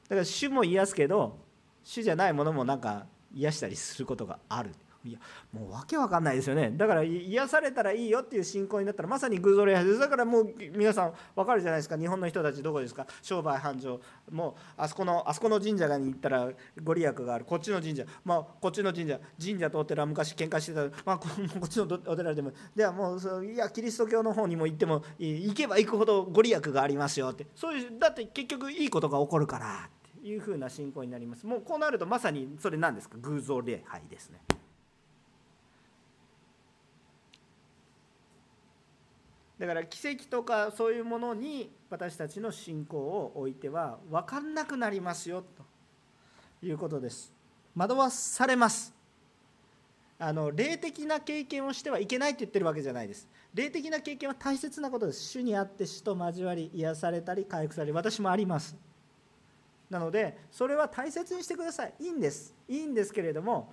[0.08, 1.38] だから主も癒すけど
[1.84, 4.70] 主じゃないものもなんか癒したりすることがある。
[5.06, 5.18] いや
[5.52, 6.72] もうわけわかんないですよね。
[6.76, 9.98] だから癒されたらいいよっていう信仰になったらまさに偶像礼拝です。
[9.98, 11.96] だからもう皆さんわかるじゃないですか。
[11.96, 13.06] 日本の人たちどこですか？
[13.22, 14.00] 商売繁盛。
[14.30, 16.48] もうあそこのあそこの神社に行ったら
[16.82, 17.44] ご利益がある。
[17.44, 18.04] こっちの神社。
[18.24, 19.20] まあこっちの神社。
[19.40, 20.82] 神社とお寺昔喧嘩してた。
[21.04, 21.28] まあこ
[21.64, 22.52] っちのお寺でも。
[22.74, 27.46] ではもういやキリスト教の方にも行っても行けば行くほどご利益がありますよって。
[27.54, 29.88] そういうだって結局いいことが起こるから
[30.18, 31.46] っていうふうな信仰になります。
[31.46, 33.16] もうこうなるとまさにそれ何ですか？
[33.20, 34.40] 偶像礼拝ですね。
[39.58, 45.76] だから奇跡とかそういうものに私たちの信仰を置いては分かんなくなりますよと。
[46.62, 47.32] いうことです。
[47.74, 48.94] 惑わされます。
[50.18, 53.28] あの霊的な経験をしてはいけないと言ってるわけじゃないです。
[53.52, 55.22] 霊的な経験は大切なことです。
[55.24, 57.94] 主にあって主と交わり癒されたり回復される。
[57.94, 58.76] 私もあります。
[59.90, 61.94] なのでそれは大切にしてください。
[62.00, 62.54] いいんです。
[62.68, 63.72] いいんですけれども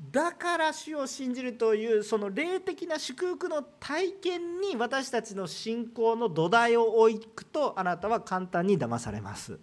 [0.00, 9.58] だから主を信じるというその霊的な祝福の体験に私たちの信仰の土台を置くとあなたは簡単に騙されます。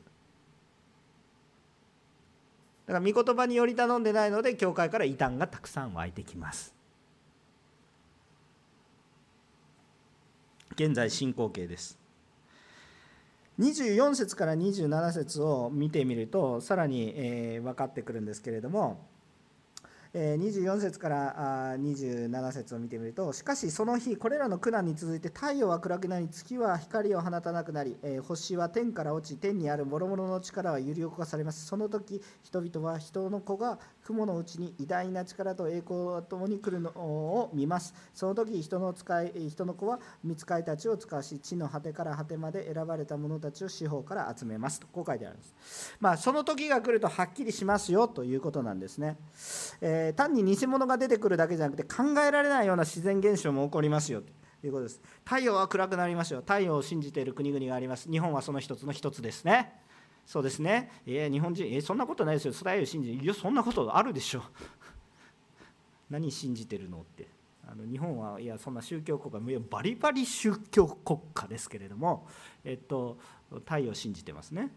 [2.85, 6.73] だから御言葉により頼んでないので教会から異端がたくさん湧いてきます。
[10.73, 11.97] 現在進行形です。
[13.59, 19.03] 24節から27節を見てみるとさらに、えー、分かってくるんですけれども
[20.17, 27.95] 24節から27節を見てみるとしかしその日これらの苦難に続いて太陽は暗くなり月は光を放たなくなり
[28.27, 31.67] 星は天から落ち天にある諸々の力は揺り起こされます。
[31.67, 37.93] その時人々は人の子が雲のうちに偉大な力と栄光とともに来るのを見ます。
[38.13, 44.79] その時人の使い人の子は見つかいたちを使わし地の果てから果てまで選ばれた者たちを四方から集めます。
[44.79, 45.97] とこう書いてあるんです。
[45.99, 49.17] まあその時が来るとはっきりしますよということなんですね、
[49.81, 54.31] えー、単に偽物が出てくるだけじゃなくて考えられないような自然現象も起こりますよと。
[54.65, 55.01] いうことです。
[55.23, 56.39] 太陽は暗くなりますよ。
[56.39, 58.09] 太陽を信じている国々があります。
[58.09, 59.86] 日本はその一つの一つですね。
[60.27, 64.43] そうですね、えー、日本人、え、そんなことないですよ、スライル信じいや、そんなことあるでしょ。
[66.11, 67.29] 何信じてるのって。
[67.65, 72.25] あの日本はいやそんな宗教国家バリバリ宗教国家ですけれども、
[72.63, 73.17] えっと、
[73.49, 74.71] 太陽信じてますね。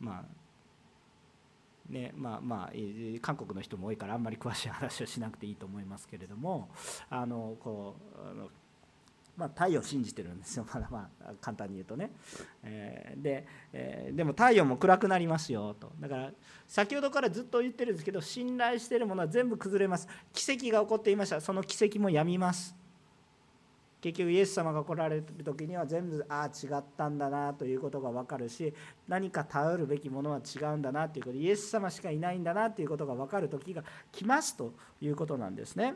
[0.00, 6.70] まあねまあまあ、韓国の人も多いからあんまり詳しい話はしなくていいと思いますけれども
[7.10, 8.48] あのこうあの
[9.36, 12.10] まあ、太陽を信じてるんですよ、ま だまあ簡単に言うとね。
[12.62, 15.92] えー、で、えー、でも太陽も暗くなりますよと。
[15.98, 16.32] だから
[16.66, 20.06] 先ほどからずっと言ってるんですけど、信頼してるものは全部崩れます。
[20.32, 22.76] 奇跡が起こっていました、その奇跡もやみます。
[24.02, 28.74] 結局イエス様が来られる時には全部ああ違ったんだなということが分かるし
[29.06, 35.94] 何か頼るべきものは違うんだなということでイエス様しかいないんだなということが分かる時が来ますということなんですね。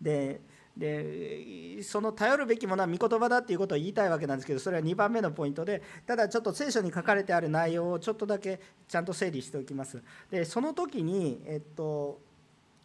[0.00, 0.40] で
[0.76, 10.02] でその頼るべきものは御言葉だっていうことを言いたいわけなんですけどそれは2番目のポイントでただちょっと聖書に書かれてある内容をちょっとだけちゃんと整理しておきます。
[10.30, 12.20] でその時に、えっと、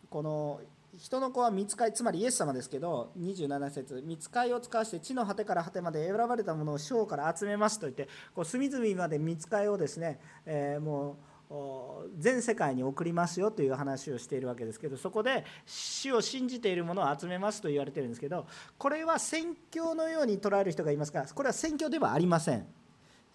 [0.10, 0.62] この
[0.97, 11.15] 人の子は見つかいつまりイエス様ですけど27節見つかいを使わして地の果てから果てまで選ばれたものを四方から集めますと言ってこう隅々まで見つかいをですね、えー、もう
[12.17, 18.45] 全世界に送りますよという話をしているわけですけどそこで死を信じているものを集めますと言われてるんですけど
[18.77, 22.67] これは宣教のように捉える人がいますがこれは宣教ではありません。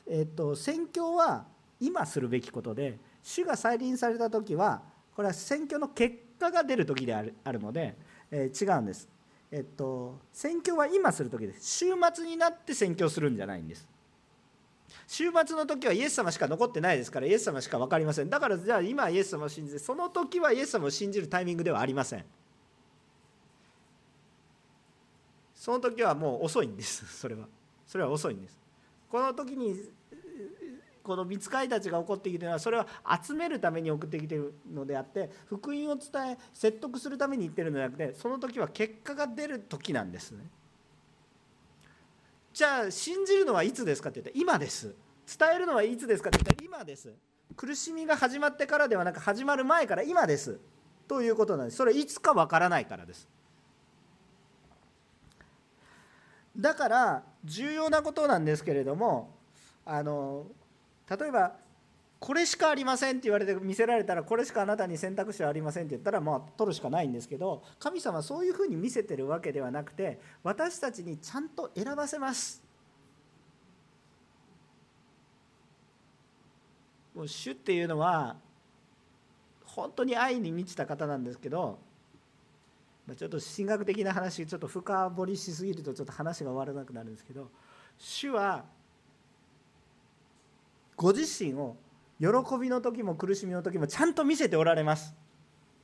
[0.07, 1.47] えっと、宣教は
[1.81, 4.83] 今するべきことで主が再臨された時は
[5.15, 7.97] これは宣教の結果が出る時であるあるので、
[8.31, 9.09] えー、違うんです。
[9.51, 11.79] えっと、宣教は今する時です。
[11.79, 13.87] 週末になって宣教するんじゃないんです。
[15.13, 18.31] 週末の時はイエス様しか残ってないですからイエス様しか分かりません。
[18.31, 22.25] だからじゃあ今イエス様を信じてその時はイエス様を信じるタイミングではありません。
[25.55, 27.05] その時はもう遅いんです。
[27.15, 27.47] それは。
[27.87, 28.59] それは遅いんです。
[29.11, 29.77] この時に
[31.03, 32.87] この見つかりたちが起こってきてるのはそれは
[33.23, 40.47] 集めるために送ってきてるのであって福音を伝え説得するために言ってるのではなくてその時は結果が出る時なんですね。
[42.55, 44.95] じゃあ信じるのはいつですかって言ったら今です。
[45.39, 47.15] 伝えるのはいつですかって言ったら今です。
[47.57, 50.59] 苦しみが始まってからではなく始まる前から今です。
[51.09, 51.77] ということなんです。
[51.77, 53.29] それいつかわからないからです。
[56.57, 59.35] だから重要なことなんですけれども
[59.85, 60.47] あの
[61.09, 61.57] 例えば
[62.19, 72.62] これしかありませんって言われて見せられたらこれしかあなたに選択肢はありませんって言ったらまあ取るしかないんですけど神様はそういうふうに見せてるわけではなくて私たちにちゃんと選ばせます。
[77.15, 78.37] もう主っていうのは
[79.65, 81.79] 本当に愛に満ちた方なんですけど
[83.17, 87.49] ちょっと神学的な話ちょっと深掘りしすぎるとちょっと話が終わらなくなるんですけど
[87.99, 88.65] 主は
[90.97, 91.77] ご自身を
[92.21, 92.29] 喜
[92.61, 95.15] びの時も苦しみの時もちゃんと見せておられます。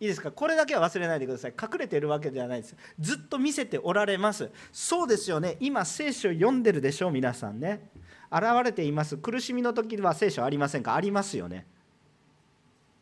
[0.01, 0.31] いいですか？
[0.31, 1.55] これだけは忘れないでください。
[1.61, 2.77] 隠れてるわけではないです。
[3.01, 4.49] ずっと見せておられます。
[4.71, 5.57] そうですよね。
[5.59, 7.09] 今聖書読んでるでしょ？
[7.09, 7.91] う皆さんね。
[8.31, 9.17] 現れています。
[9.17, 10.95] 苦しみの時は聖書ありませんか？
[10.95, 11.67] ありますよね。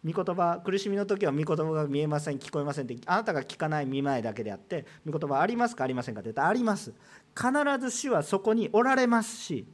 [0.04, 2.38] 御言葉苦しみの時は御言葉が見えません。
[2.38, 5.82] 聞こえませんってあなたが聞かない見前だけであって御言葉ありますか？
[5.82, 6.20] ありませんか？
[6.20, 6.92] って言ったらあります。
[7.34, 7.50] 必
[7.80, 9.66] ず主はそこにおられますし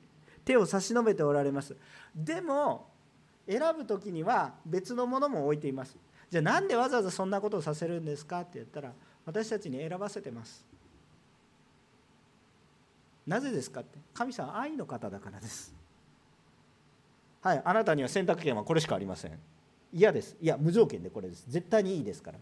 [0.45, 1.77] 手を差し伸べておられます。
[2.17, 2.89] でも
[3.47, 5.97] 選ぶ時には別のものも置いています。
[6.31, 8.41] じゃあなんでわざわざそんなことをさせるんですか？
[8.41, 8.93] って言ったら
[9.27, 10.65] 私たちに選ばせてます。
[13.27, 13.99] なぜですかって。
[14.15, 15.75] 神様愛の方だからです。
[17.41, 19.39] はいあなたには選択権はこれしかありません。
[19.93, 20.37] 嫌です。
[20.41, 21.45] いや無条件でこれです。
[21.49, 22.39] 絶対にいいですから。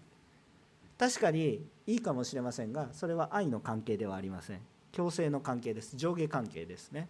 [0.99, 4.61] 確かにいいかもしれませんがそれは愛の関係ではありません。
[4.93, 5.97] 強制の関係です。
[5.97, 7.09] 上下関係ですね。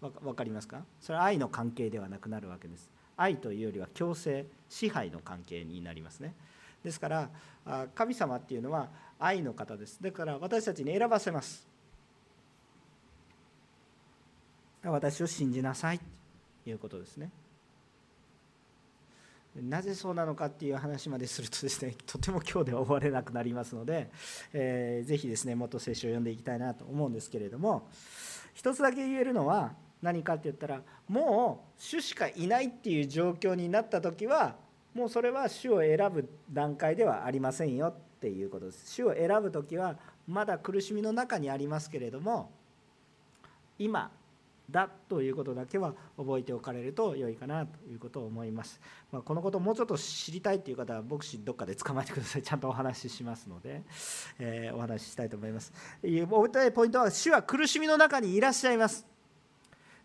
[0.00, 0.82] 分かりますか？
[1.00, 2.90] それは愛の関係ではなくなるわけです。
[3.16, 6.34] 愛というよりは強制支配の関係になりますね。
[6.84, 7.30] ですから
[7.94, 8.88] 神様っていうのは
[9.18, 9.98] 愛の方です。
[10.02, 11.66] だから私たちに選ばせます。
[14.90, 16.00] 私を信じなさい。
[16.64, 17.30] ということですね。
[19.62, 24.10] なぜそうなのかっていう話までするとですね とても今日では終われなくなりますので、
[24.52, 27.88] えー、ぜひですねもっと聖書を読んでいきたいなと思うんですけれども
[28.52, 34.56] 一つだけ言えるのは何かって言ったらもう主しかいないっていう状況になった時は
[34.94, 38.90] もうそれは主を選ぶ段階ではありませんよっていうことです。
[38.92, 42.50] 主を選ぶ時はまだ苦しみの中にありますけれども
[43.78, 44.10] 今
[44.70, 48.80] だということだけは覚えておかれると良いかなということを思います。
[49.12, 52.42] まあ、このことをもうちょっと知りたいという方は牧師どっかで捕まえてください。
[52.42, 53.82] ちゃんとお話ししますので、
[54.38, 55.72] えー、お話ししたいと思います。
[56.02, 59.06] 覚えたいポイントは主は苦しみの中にいらっしゃいます。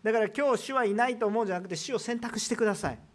[0.02, 3.11] だから今日主はいないと思うんじゃなくて主を選択してください。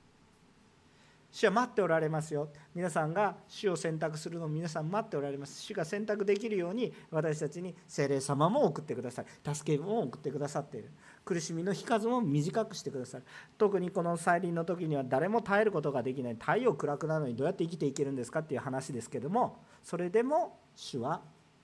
[1.38, 2.49] 主は待っておられますよ。
[2.73, 5.61] 皆さんが主を選択するのを皆さん待っておられます。
[5.61, 9.25] 主が選択できるように私たちに精霊様も送ってください。
[9.53, 10.89] 助けも送ってくださっている。
[11.23, 13.23] 苦しみの日数も短くしてくださる。
[13.55, 16.33] 特にこの再臨の時には誰も耐えることができない。
[16.33, 21.21] 太陽暗くなるのにどうやって生きていけるんですかっていう話ですけども、それでも主は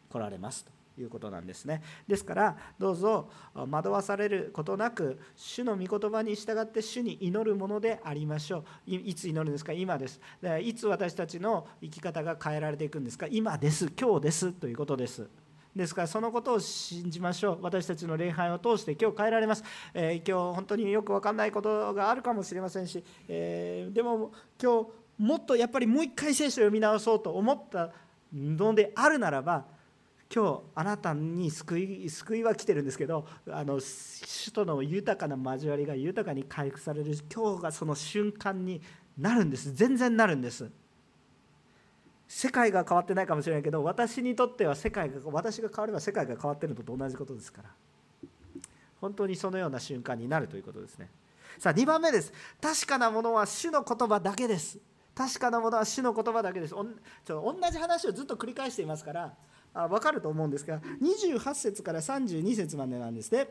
[0.08, 0.83] 来られますと。
[0.98, 1.82] いうことなんですね。
[2.08, 8.92] ですからどうぞ惑わされることなく主の御言葉に従って主に祈るものでありましょう。
[8.92, 9.74] いつ祈るんですか？
[9.74, 10.20] 今です。
[10.62, 13.28] いつ私たちの生き方が変えられていくんですか？
[13.30, 13.92] 今です。
[14.00, 14.52] 今日です。
[14.54, 15.28] ということです。
[15.76, 17.60] ですからそのことを信じましょう。
[17.64, 19.64] 私たちの礼拝を通して今日変えられます、
[19.96, 24.32] えー、今日本当によく分かんないことがあるかもしれませんし、えー、でも
[24.62, 24.88] 今日
[25.18, 27.92] もっとやっぱりもう一回聖書を読み直そうと思った
[28.32, 29.66] のであるならば
[30.34, 38.82] 今日あなたに救い救いは来てるんですけどあの首都の豊かな交わりが豊かに回復される今日がその瞬間に
[39.16, 39.72] なるんです。
[39.74, 40.72] 全然なるんです。
[42.28, 47.70] 世界が変わってないかもしれないけど私にとっては世界が私が変われば世界が変わってるのと同じことですから。
[49.00, 51.10] 本当にそのような瞬間になるということですね。
[51.60, 52.34] さあ2番目です。
[52.60, 54.80] 確かなものは主の言葉だけです。
[55.14, 56.74] 確かなものは主の言葉だけです。
[56.74, 56.86] お
[57.24, 59.34] ちょ同じ話をずっと繰り返していますから
[59.74, 63.48] 分かると思うんですが28節から32節までなんですね。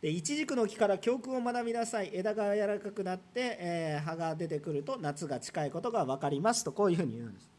[0.00, 7.52] で一軸の木から教訓を学びなさい枝が柔らかくなって、えー、葉が出てくると夏が近いことが分かりますとこういうふうに言うんです。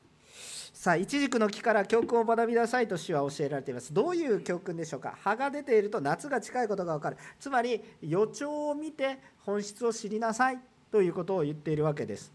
[0.74, 3.94] さあ、一軸の木から教訓を学びなさいと主は教えられています。
[3.94, 5.16] どういう教訓でしょうか？
[5.22, 7.18] 葉が出ていると夏が近いことが分かる。
[7.40, 10.60] つまり予兆を見て本質を知りなさい
[10.92, 12.34] ということを言っているわけです。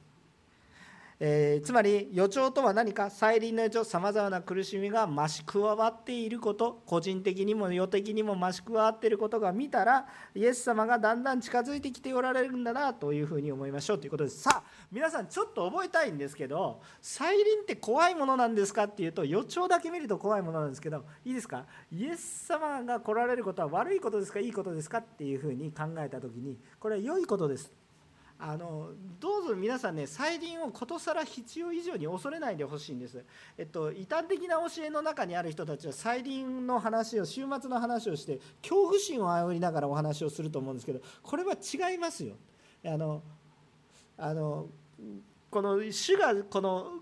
[1.20, 14.42] えー、つまり予兆とは何か再臨の予兆さまざまな苦しみが増し加わっていること個人的にも世的にも増し加わっていることが見たらイエス様がだんだん近づいてきておられるんだなというふうに思いましょうということです。
[14.42, 21.66] さあ皆さんちょっと覚えたいんですけど再臨って怖いものなんですかっていうと予兆だけ見ると怖いものなんですけどいいですか？
[21.90, 24.38] イエス様が来られることは悪いことですか？
[24.38, 24.98] いいことですか？
[24.98, 27.72] っていうふうに考えた時にこれは良いことです。
[28.41, 33.24] あのどうぞ皆さんね再臨をことさら必要以上に恐れないでほしいんです、
[33.57, 42.36] えっと、異端的な教えの中にある人たちは再臨の話を週末の話をして恐怖心を煽りながらお話をすると思うんですけどこれは違いますよ。
[42.86, 43.22] あの
[44.16, 44.66] あの
[45.51, 47.01] この主がこの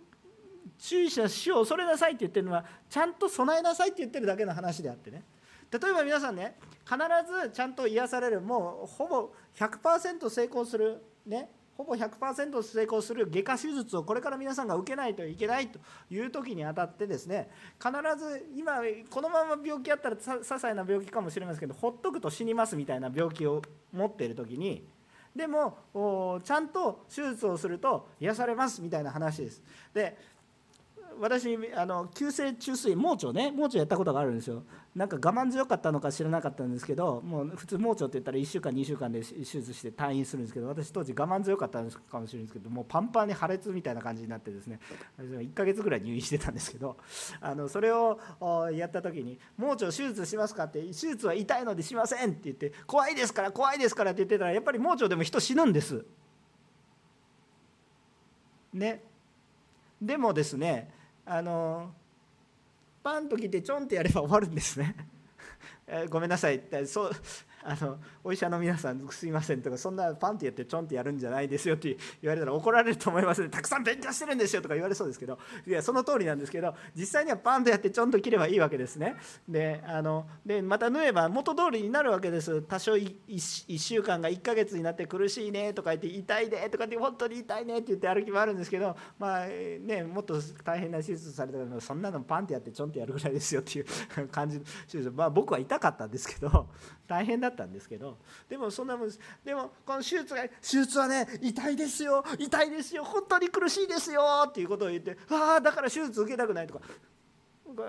[0.78, 5.22] 注意しな主を恐れなさいって言ってるのはちゃんと備えなさいって言ってるだけの話であってね。
[5.70, 6.96] 例えば皆さんね必
[7.44, 15.78] ずちゃんと癒されるもうほぼ100%成功するねほぼ100%成功する外科手術をこれから皆さんが受けないといけないと
[16.10, 23.60] いう時にあたってですね必ず今このまま病気やったら些細な病気かもしれませんけどほっとくと死にますみたいな病気を
[23.92, 24.88] 持っている時に
[25.34, 29.62] でもちゃんと手術をすると癒されますみたいな話です。
[29.92, 30.16] で
[31.20, 34.62] 私あの急性虫垂盲腸ね盲腸やったことがあるんですよ
[34.94, 44.78] なんか我慢強かったのか知らなかったんですけどもう普通盲腸って言ったら1週間2週間で手術して退院するんですけど私当時我慢強かったかもしれないんですけどもうパンパンに破裂みたいな感じになってですね
[45.18, 46.96] 1ヶ月ぐらい入院してたんですけど
[47.40, 48.18] あのそれを
[48.72, 56.04] やった時に「盲腸手術しますか?」って「手術は痛いのでしません」って言って「怖いですから怖いですから」って言ってたらやっぱり盲腸でも人死ぬんです。
[58.72, 59.02] ね
[60.00, 60.95] でもですね
[61.26, 61.92] あの
[63.02, 64.94] パンと来てちょんってやれば終わるんですね。
[66.08, 66.62] ごめんなさい。
[66.86, 67.10] そう
[67.62, 78.96] あのお医者の皆さんすいませんとかそんなパンってやってちょんってやるんじゃないですよって言われたら怒られると思いますたくさん勉強してるんですよとか言われそうですけどいやその通りなんですけど実際にはパンとやってちょんと切ればいいわけです。
[78.96, 79.14] ね
[79.48, 95.12] であのでまた縫えば元通りになるわけです多少 1, 1週間が1ヶ月になって苦しいねとか言って痛いねとかって本当に痛いねって言って歩き回るんですけどまあねもっと大変な手術されたらそんなのパンってやってちょんってやるぐらいですよっていう感じの手術。
[95.12, 96.68] まあ僕は痛かったんですけど
[97.06, 98.15] 大変だったんですけど
[98.48, 106.80] でもそんなもんですでもこの手術が手術はね痛いですよ痛いですよ本当に苦しいですよっていうことを言ってああだから手術受けたくないとか。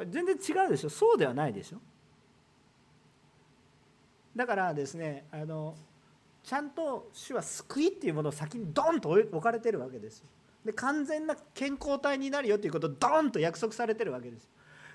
[0.10, 0.90] 全然違うでしょ。
[0.90, 1.78] そうではないでしょ。
[4.36, 5.76] だからですねあの
[6.44, 10.24] ちゃんと主は救いっていうものを先にドンと置かれてるわけです
[10.64, 14.48] で完全な健康体になるよっていうことをドンと約束されてるわけです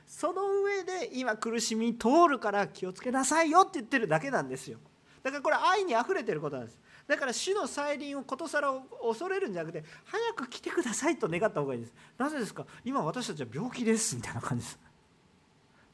[0.06, 4.78] その上で今苦しみ通るから気をつけなさいよって言ってるだけなんですよ。
[5.22, 6.80] だからこれ愛にあふれてることなんです。
[7.06, 11.94] だから死の再臨をことさら恐れるんじゃなくて早く来てくださいと願った方がいいです。
[12.18, 12.66] なぜですか？
[12.84, 14.78] 今私たちは病気ですみたいな感じです。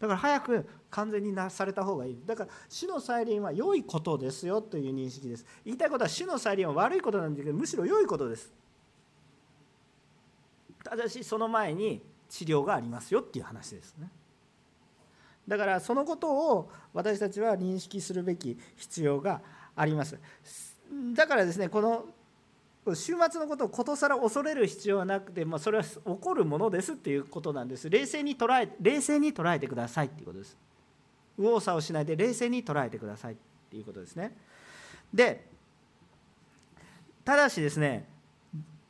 [0.00, 2.22] だから早く完全になされた方がいい。
[2.24, 5.44] だから死の再臨は良いことですよという認識です。
[5.64, 8.52] 言いたいことは死の再臨は悪いことなんだけどむしろ良いことです。
[10.84, 14.08] ただしその前に治療がありますよっていう話ですね。
[15.48, 19.40] だからそのことを私たちは認識するべき必要が
[19.74, 20.18] あります。
[21.14, 22.04] だからですねこの
[22.94, 27.88] 週末のことをことさら恐れる必要はなくて、まあ、それは起こるものですっていうことなんです。
[27.88, 30.56] 冷静に捉え冷静に捉えてくださいっていうことです。
[31.38, 33.36] 右往左往しないで冷静に捉えてくださいっ
[33.70, 34.36] ていうことですね。
[35.12, 35.46] で
[37.24, 38.06] ただしですね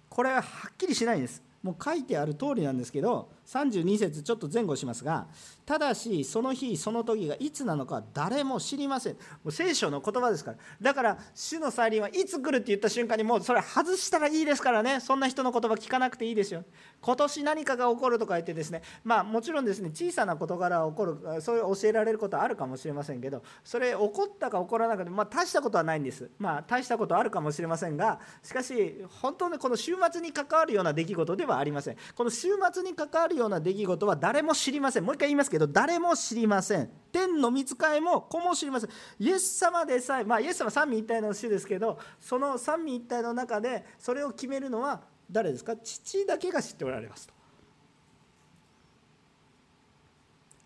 [0.09, 1.43] これははっきりしないんです。
[1.63, 5.27] もう書いてある通りなんですけど32節ちょっと前後しますが
[5.69, 9.13] ただしその日その時がいつなのか誰も知りません。
[9.15, 10.57] もう聖書の言葉ですから。
[10.81, 15.01] だから主の再臨はいつ来るって言った瞬間にもうそれ外したらいいですからね。
[15.01, 16.65] そんな人の言葉聞かなくていいですよ。
[17.03, 18.81] 今年何かが起こるとか言ってですね。
[19.05, 26.31] まあもちろんですね小さな事柄が起こるそういう教えられることはあるかもしれませんけどそれ起こったか起こらなかったまあ大したことはないんです。
[26.39, 31.97] まあ大したことはあるかもしれませんがしかし本当にこの週末に関わるような出来事ではありません。
[32.15, 35.05] この週末に関わるような出来事は誰も知りません。
[35.05, 36.91] もう一回言いますけど誰も知りません。
[37.13, 38.91] 天の御使いも子も知りません。
[39.19, 45.77] イエス様でさえまあイエス様三位一体の主ですけどその三位一体の中でそれを決めるのは誰ですか？
[45.77, 47.35] 父だけが知っておられますと。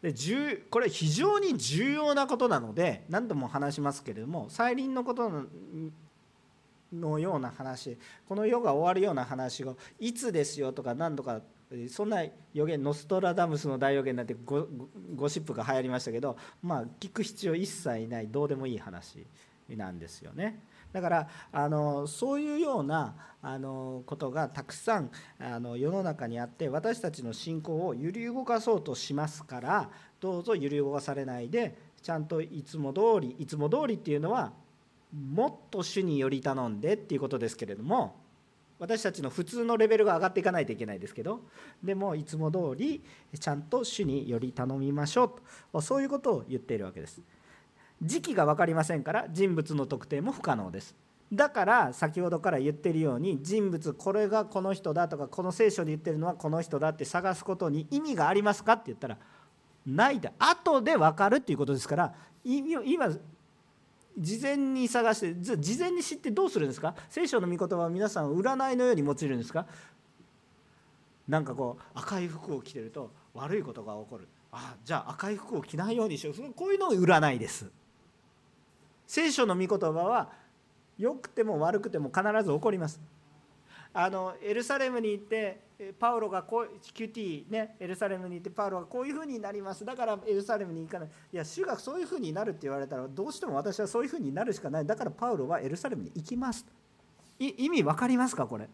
[0.03, 0.13] で
[0.69, 5.31] これ非常に重要なことなので何度も話しますけれども再臨のこと
[6.93, 7.97] のような話
[8.29, 11.41] この世が終わるような話をいつですよとか何とか
[11.89, 14.67] そんな予言ノストラダムスの大予言なんてゴ
[15.15, 19.27] ゴシップが流行りましたけどまあ聞く必要一切ないどうでもいい話
[19.69, 20.61] なんですよね。
[20.93, 25.11] だからあのそういうようなあのことがたくさん
[25.41, 34.53] あの世の中にあって私たちの信仰を揺り動かそうとしますからどうぞ揺り動かされないでちゃんといつも通りいつも通りっていうのは
[35.13, 38.22] もっと主により頼んでっていうことですけれども
[38.83, 41.43] 私たちの普通のレベルが上がっていかないといけないですけど
[41.85, 43.01] でもいつも通り
[43.39, 45.41] ちゃんと主により頼みましょう
[45.73, 45.81] と。
[45.81, 47.21] そういうことを言っているわけです。
[48.03, 50.97] 時期が分かりませんから人物の特定も不可能です。
[51.33, 59.17] だから先ほどから言ってるように人物これがこの人だとかこの聖書で言ってるのはこの人だって探すことに意味がありますかって言ったら
[59.87, 62.15] ないで後で分かるっていうことですから
[62.45, 63.11] 今
[64.19, 66.95] 事前に探して事前に知ってどうするんですか？
[67.09, 69.67] 聖書の御言葉は皆さん占いのように用いるんですか？
[71.29, 74.29] なんかこう赤い服を着てると悪いことが起こる。
[74.51, 76.53] あじゃあ赤い服を着ないようにしよう。
[76.53, 77.71] こういうのを占いです。
[79.07, 80.31] 聖書の御言葉は
[80.99, 83.01] 良くても悪くても必ず起こります。
[83.95, 85.61] あのエルサレムに行って
[85.99, 89.85] パウロがこう QT ねエルサレムに行ってパウロがこういうふうになります。
[89.85, 91.09] だからエルサレムに行かない。
[91.33, 94.87] いや主がそういうふうになるって言われたらどうしても私はそういうふうになるしかない。
[94.87, 96.65] だからパウロはエルサレムに行きます。
[97.39, 98.69] 意味分かりますかこれ？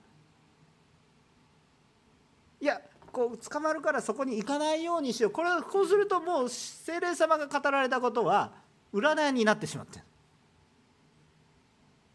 [2.61, 2.81] いや
[3.11, 5.33] こう捕まるからそこに行かないようにしよう。
[5.33, 8.53] これこうするともう精霊様が語られたことは
[8.93, 10.05] 占いになってしまってる。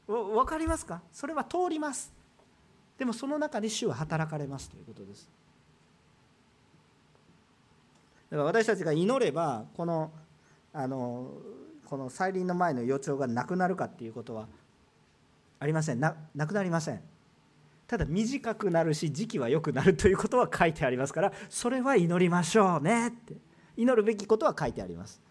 [0.06, 1.02] 分かりますか？
[1.12, 2.14] それは通ります。
[2.98, 5.30] でもその中で主は働かれますということです。
[8.30, 10.12] だから私たちが祈ればこの
[10.74, 11.32] あの
[11.86, 14.48] この再臨の前の予兆がなくなるかっていうことは
[15.60, 16.00] ありません。
[16.00, 17.02] ななくなりません。
[17.86, 23.36] ただ短くなるし時期は良くなるということは書いてありますからそれは祈りましょうねって。
[23.76, 25.22] 祈るべきことは書いてあります。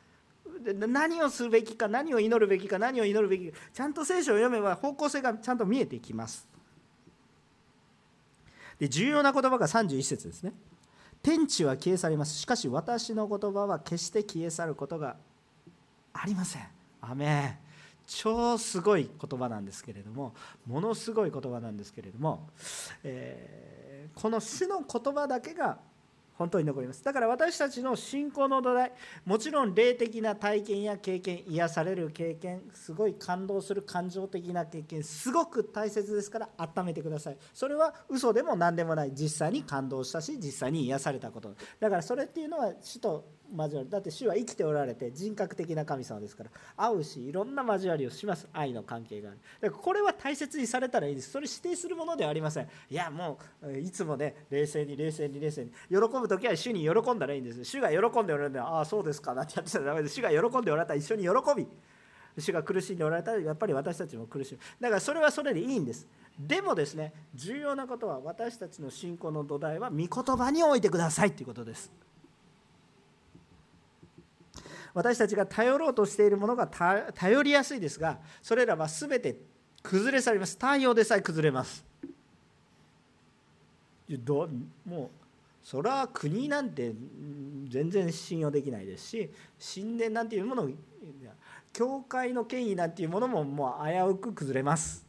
[0.88, 6.46] 何をすべきか何を祈るべきか何を祈るべきかちゃんと聖書を読めば方向性がちゃんと見えてきます。
[8.82, 10.52] で重要な言葉が31節ですね。
[11.22, 12.36] 天地は消え去ります。
[12.36, 15.14] しかし私の言葉は決して消え去ることが
[16.12, 16.66] ありません。
[17.00, 17.60] アメ
[18.08, 20.34] 超すごい言葉なんですけれども
[20.66, 22.48] ものすごい言葉なんですけれども、
[23.04, 25.78] えー、この主の言葉だけが
[26.34, 27.04] 本当に残ります。
[27.04, 28.92] だから私たちの信仰の土台
[29.24, 37.36] もちろん霊的な体験や経験癒される経験すごい感動する感情的な経験すごく大切ですから温めてください。
[37.52, 39.12] それは嘘でも何でもない。
[39.14, 41.54] 実際に感動したし実際に癒されたこと。
[41.80, 43.24] だからそれっていうのは主と
[43.56, 49.38] 交わるだって主は生きておられて人格的な神様ですから会うしいろんな交わりをします愛の関係がある。
[49.60, 51.30] だからこれは大切にされたらいいです。
[51.30, 52.68] それ指定するものではありません。
[52.90, 55.70] いやもういつもね冷静に冷静に冷静に。
[55.88, 57.64] 喜ぶ時は主に喜んだらいいんです。
[57.64, 60.14] 主が喜んでおられるのはああそうですかなんてやってたらダメです。
[60.14, 61.66] 主が喜んでおられたら一緒に喜び。
[62.38, 64.60] 主が苦しんでおられたらやっぱり私たちも苦しむ。
[64.80, 66.06] だからそれはそれでいいんです。
[66.38, 71.92] でもですね重要なことは私たちの信仰の土台は御言葉に置いてくださいということです。
[74.94, 79.36] 私たちが頼ろうとしているものが頼りやすいですがそれらは全て
[79.82, 80.54] 崩れ去ります。
[80.54, 81.84] 太陽でさえ崩れます。
[84.08, 84.48] ど
[84.84, 85.08] もう
[85.62, 86.92] それは国なんて
[87.68, 89.30] 全然信用できないですし
[89.74, 90.68] 神殿なんていうもの
[91.72, 95.06] 教会の権威なんていうものももう危うく崩れます。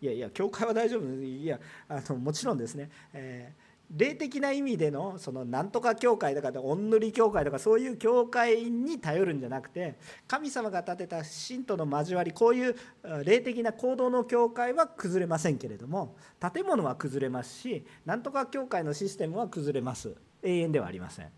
[0.00, 1.04] いやいや教会は大丈夫。
[1.22, 1.58] いや
[1.88, 12.76] あのもちろんですね、えー霊的な意味でのそのなんとか教会とかおんぬり教会とかそういう教会に頼るんじゃなくて神様が建てた信徒の交わりこういう
[13.24, 20.14] 霊的な行動の教会は崩れませんけれども建物は崩れますしなんとか教会のシステムは崩れます。
[20.42, 21.28] 永遠ではありません。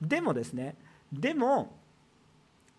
[0.00, 0.76] でもですね
[1.12, 1.76] でも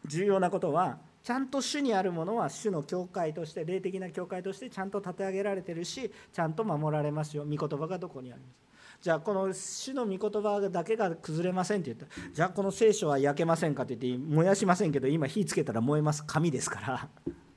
[0.06, 7.46] 重要なことはちゃんと主にあるものは主の教会として霊的な教会としてちゃんと立て上げられてるしちゃんと守られますよ。
[7.46, 8.69] 御言葉がどこにあります
[9.02, 12.06] じゃあこの主の御言葉だけが崩れませんって言った。
[12.34, 16.24] じゃあこの聖書は焼けませんかって言って燃やしませんけど今火つけたら燃えます。
[16.26, 17.10] 紙ですから。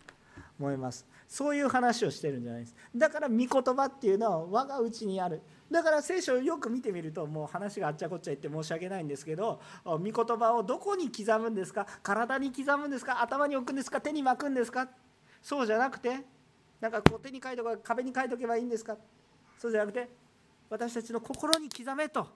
[0.58, 1.04] 燃えます。
[1.26, 2.76] そういう話をしてるんじゃないです。
[2.94, 5.42] だから御言葉っていうのは我が内にある。
[5.68, 11.86] だから聖書をよく見てみるともう話があっちゃこっちゃ言って申し訳ないんですけど御言葉をどこに刻むんですか？
[12.02, 13.20] 体に刻むんですか？
[13.20, 14.00] 頭に置くんですか？
[14.00, 14.88] 手に巻くんですか？
[15.42, 16.24] そうじゃなくて
[16.80, 18.96] なんかこう手に書いとか壁に書いとけばいいんですか？
[19.58, 20.08] そうじゃなくて
[20.72, 22.26] 私たちの心に刻めと、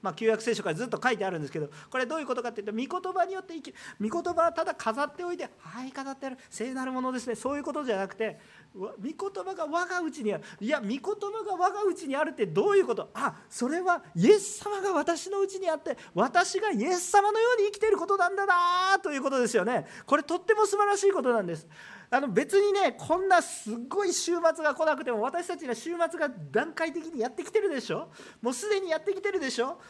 [0.00, 6.38] まあ、旧約聖書からずっと書いてあるんですけどこれどういうことかっていうと御言葉によって生きる御言葉はただ飾っておいてはい飾ってある。
[6.48, 7.34] 聖なるものですね。
[7.34, 8.38] そういうことじゃなくて
[8.72, 9.14] 御言
[9.44, 10.44] 葉が我が内にある。
[10.60, 13.10] いや御言葉が我が内にあるってどういうこと？
[13.12, 19.86] あそれはイエス様が私のうちにあって私がイエス様のように生きていることなんだなということですよね。
[20.06, 21.66] これとっても素晴らしいことなんです。
[22.12, 28.10] あの別にねこんなすごい週末が来なくても私たちは週末が段階的にやってきてるでしょ？
[28.42, 29.80] もうすでにやってきてるでしょ？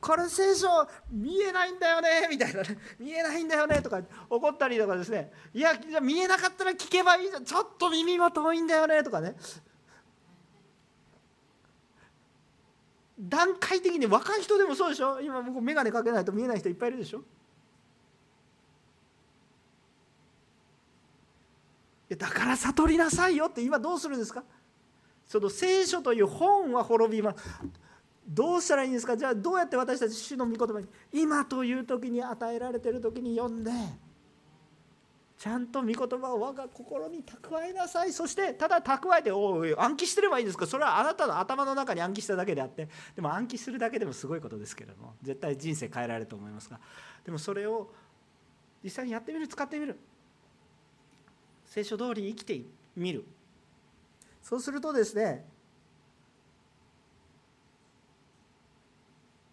[0.00, 0.68] これ聖書
[1.10, 2.78] 見えないんだよねみたいなね。
[3.00, 4.00] 見えないんだよねとか
[4.30, 5.32] 怒ったりとかですね。
[5.52, 7.44] いやじゃ見えなかったら聞けばいいじゃん。
[7.44, 9.34] ちょっと耳も遠いんだよねとかね。
[13.18, 15.20] 段階的に若い人でもそうでしょ？
[15.20, 17.22] 今僕眼鏡かけないと見えない人いっぱいいるでしょ？
[22.16, 24.44] だから悟りなさいよって今どうするんですか？
[25.26, 27.44] その聖書という本は滅びます。
[28.28, 29.16] どうしたらいいんですか？
[29.16, 33.70] じゃあどうやって私たち主の御言葉に今という時に与えられてる時に読んで
[35.38, 38.12] ちゃんと御言葉を我が心に蓄えなさい。
[38.12, 40.66] そしてただ蓄えておい暗記してればいいんですか？
[40.66, 46.80] それはあなたの頭の中に暗記しただけであってでも暗記するだけでもすごいことですけれども絶対人生変えられると思いますが
[47.24, 47.92] でもそれを
[48.82, 49.98] 実際にやってみる使ってみる。
[51.76, 52.62] 聖書通りに生きて
[52.96, 53.22] みる。
[54.42, 55.44] そうするとですね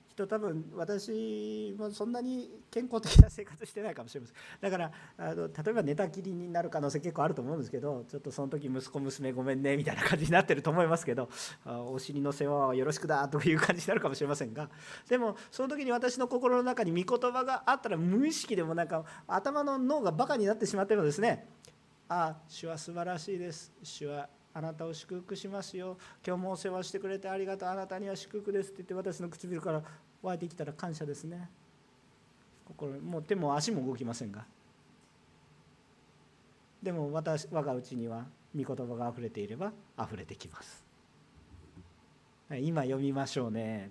[0.08, 4.36] 人多分私もそんなに健康的な生活してないかもしれません。
[4.62, 11.28] だからあの例えば寝たきりになる可能性結構あると思うんですけどちょっとその時息子娘ごめんねみたいな感じになってると思いますけど
[11.66, 14.70] お尻の世話はよろしくだという感じになるかもしれませんが。
[15.10, 21.50] でもその時に私の心の中に御言葉があったら無意識でもなんか頭の脳がバカになってしまってもですね
[22.10, 23.72] ああ主は素晴らしいです。
[23.82, 25.98] 主はあなたを祝福しますよ。
[26.26, 27.70] 今日もお世話してくれてありがとう。
[27.70, 29.84] あなたには祝福ですって言って私の唇から
[30.22, 31.50] 湧いてきたら感謝ですね。
[32.66, 34.46] 心もう手も足も動きませんが。
[36.82, 38.26] でも私我がうちには
[38.56, 40.86] 御言葉があふれていればあふれてきます。
[42.60, 43.90] 今読みましょうね。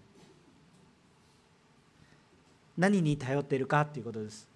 [2.77, 4.52] 何に頼っているかっていうことです。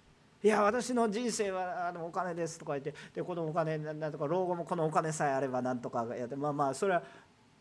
[0.47, 7.03] いや私の人生はあのお金ですとか言ってでこのお金なんとか老後もこのお金さえあればなんとかやってまあまあそれは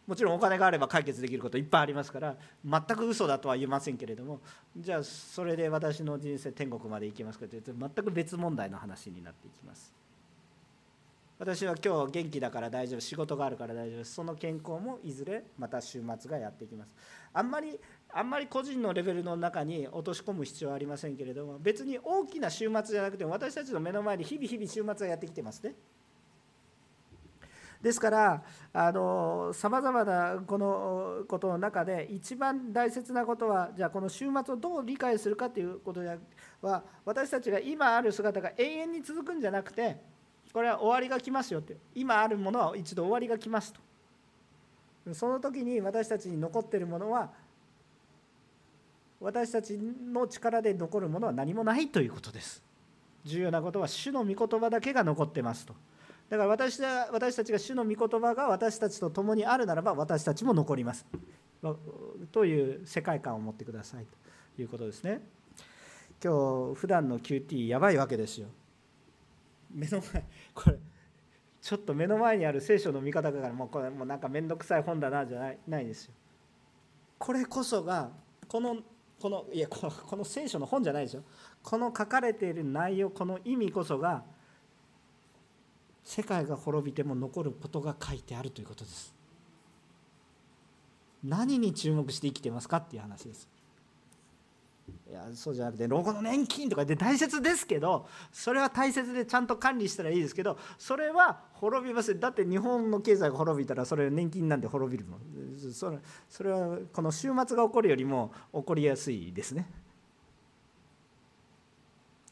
[0.07, 4.39] もちろんお金があれば解決できることいっぱいありますから全く嘘だとは言えませんけれども
[4.76, 9.93] じゃあそれで私の人生天国まで行きますかというと全く別問題の話になっていきます。
[11.39, 16.95] 私は今日元気だから大丈夫仕事があるから大丈夫その健康もいずれまた週末がやってきます。
[17.34, 17.78] あんまり
[18.12, 25.74] あんまり個人のレベルの中に落とし込む必要はありませんけれども別に大きな週末じゃなくても私たちの目の前に日々日々週末はやってきてますね。
[27.82, 28.42] ですから
[29.52, 36.00] さまざまなこのことの中で一番大切なことはじゃあこの週末をどう理解するかということ
[36.62, 39.98] は私たちが今ある姿が永遠に続くんじゃなくて
[40.52, 41.76] これは終わりが来ますよって。
[41.94, 43.80] 今あるものは一度終わりが来ますと。
[45.12, 47.30] その時に私たちに残っているものは
[49.20, 52.62] 私たちの力で残るものは何もないということです。
[53.24, 55.74] 重要なことは主の御言葉だけが残ってますと。
[56.28, 61.06] だから私私たちが主の御言葉が私たちと共にあるならば私たちも残ります。
[62.30, 64.06] という世界観を持ってください
[64.56, 65.20] ということですね。
[66.22, 68.48] 今日普段の QT やばいわけですよ。
[69.72, 70.78] 目の前これ
[71.60, 76.14] ちょっと目の前にある聖書の見方だからもうこれもうなんか面倒くさい本だなじゃないないですよ。
[77.18, 78.10] これこそが
[78.46, 78.76] この
[79.20, 81.22] このいやこのこの聖書の本じゃないですよ。
[81.62, 84.24] この書かれている内容この意味こそが
[86.04, 89.14] 世界が滅びても残ることが書いてあるということです。
[91.24, 93.48] 何に注目して生きてますかっていう話です。
[94.89, 105.20] いやそうじゃなくて老後の年金とかで大切ですけどそれは大切でちゃんと管理したらいいですけどそれは滅びますだって日本の経済が滅びたらそれ年金なんて滅びるもん。
[105.72, 109.68] それそれはこの週末が起こるよりも起こりやすいですね。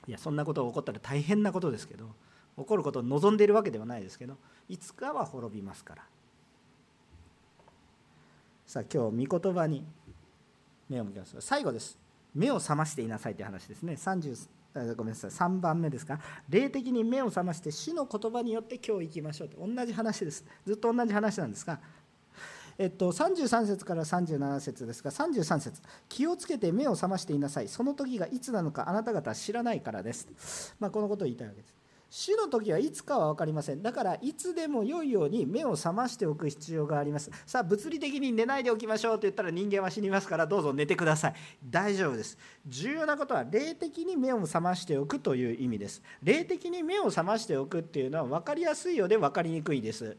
[0.06, 2.14] いやそんなことが起こったら大変なことですけど
[2.58, 4.36] 起こることを望んでいるわけではないですけど
[4.68, 6.04] いつかは滅びますから。
[8.66, 9.84] さあ今日御言葉に
[10.88, 11.34] 目を向けます。
[11.40, 12.03] 最後です。
[12.34, 13.94] 目を覚ましていなさいという話ですね。
[13.94, 14.48] 30
[14.96, 15.30] ごめんなさい。
[15.30, 16.18] 3番目ですか。
[16.48, 19.64] 霊的に目を覚まして主の言葉によって今日行きましょうと。
[19.64, 20.44] 同じ話です。
[20.66, 21.78] ずっと同じ話なんですが。
[22.76, 25.12] えっと、33節から37節ですが。
[25.12, 25.80] 33節。
[26.08, 27.68] 気をつけて目を覚ましていなさい。
[27.68, 31.83] その時がいつなのかあなた方は知らないからです、まあ、このことを言いたいわけです。
[32.16, 33.82] 主の時はいつかは分かりません。
[33.82, 37.28] だからいつでも良いように目を覚ましておく必要があります。
[37.44, 41.34] さあ物理的に寝ないでおきましょうと言ったら人間は死にますからどうぞ寝てください。
[41.68, 42.38] 大丈夫です。
[42.68, 46.02] 重要なことは霊的に目を覚ましておくという意味です。
[46.22, 50.16] 霊的に目を覚ましておくっていうのは分かりやすいようで分かりにくいです。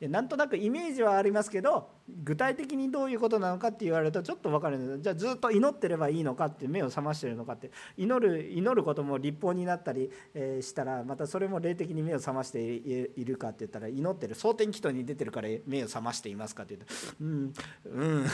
[0.00, 1.90] なんとなくイメージはありますけど
[2.24, 7.70] 具体的にどういうことなのかって言われるとちょっと分かるんですじゃあずっと祈ってればいいのかって目を覚ましてるのかって。
[7.96, 17.52] 祈る祈ることも立法になったりしたらまたそれも霊的に目を覚ましているかって言ったら祈ってる蒼天祈祷に出てるから目を覚ましていますかって言うとうん
[17.86, 18.26] うん。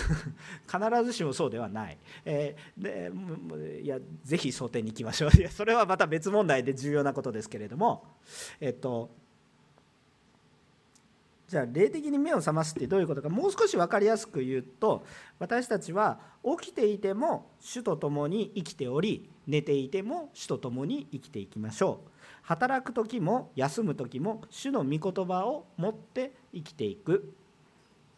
[0.66, 5.30] 必ずしもそうではない、えー、でいやぜひ蒼天に行きましょう。
[5.36, 8.04] いやそれはまた別問題で重要なことですけれども
[8.60, 9.10] えっと
[11.48, 15.04] じゃあ霊的に目を覚ますってどういうことかもう少し分かりやすく言うと
[15.38, 16.20] 私たちは
[16.60, 22.10] 起きていても主と共に生きており寝ていても主と共に生きていきましょう。
[22.42, 27.32] 働く時も休む時も主の御言葉を持って生きていく。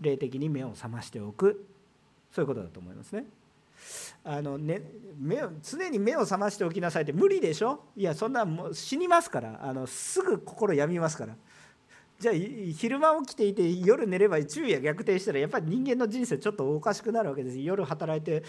[0.01, 1.65] 霊的に目を覚ましておく。
[2.33, 3.27] そういうことだと思いますね。
[4.25, 4.83] あのね
[5.19, 7.85] 目を常に目を覚ましておきなさいって無理でしょ？
[7.97, 9.61] いやそんなもう死にますから。
[9.63, 11.37] あのすぐ心病みますから。
[12.21, 17.59] じゃあ昼間起きていて夜寝れば昼夜逆転したらやっぱり人間の人生ちょっとおかしくなるわけです。
[17.59, 18.45] 夜働いて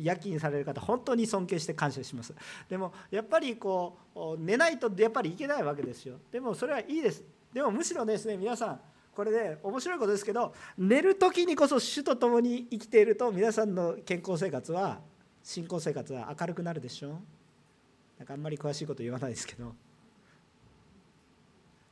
[0.00, 2.32] 夜勤される方本当に尊敬して感謝します。
[2.68, 6.14] でもやっぱりこう寝ないとやっぱりいけないわけですよ。
[6.30, 7.24] でもそれはいいです。
[7.52, 8.80] でもむしろですね皆さん
[9.12, 15.00] これで面白いことですけど寝る時にこそ主と共に生きていると皆さんの健康生活は
[15.42, 17.18] 信仰生活は明るくなるでしょ。
[18.16, 19.74] なんかあんまり詳しいこと言わないですけど。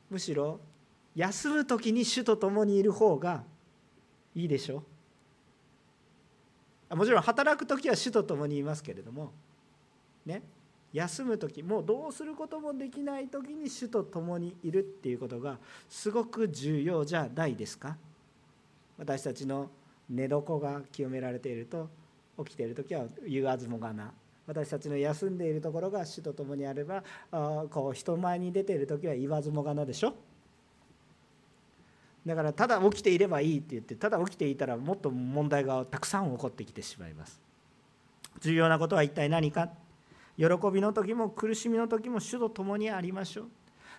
[0.08, 0.60] むしろ
[1.16, 3.42] 休む時に主と共にいる方が
[4.34, 4.82] いいでしょ？
[6.90, 9.32] うもちろん働く時は主と共にいますけれども
[10.24, 10.42] ね？
[10.92, 15.58] 休む時もうどうすることもできない時に主と共にいるっていうことが
[15.88, 17.96] すごく重要じゃないですか？
[18.98, 19.70] 私たちの
[20.08, 21.88] 寝床が清められていると
[22.38, 24.12] 起きている時は言わずもがな。
[24.46, 27.02] 私たちの休んでいるところが主と共にあれば
[27.32, 30.14] あこう人前に出ている時は言わずもがなでしょ？
[32.26, 37.40] だからただ起きていればいいって言ってただ起きていたらもっと問題がたくさん起こってきてしまいます。
[38.40, 39.70] 重要なことは一体何か。
[40.36, 43.46] 喜びの時も苦しみの時も主と共にありましょう。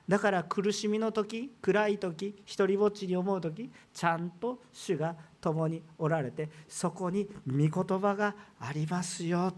[0.07, 9.53] だから苦しみの時暗い時一りぼっちに思う時ちゃんと主が共におられてそこに御言葉がありますよ。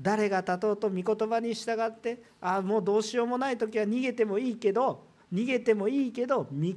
[0.00, 6.76] 誰が立とうと御言葉に従ってああもうどうしようもない時は逃げてもいいけど逃げてもいいけど御言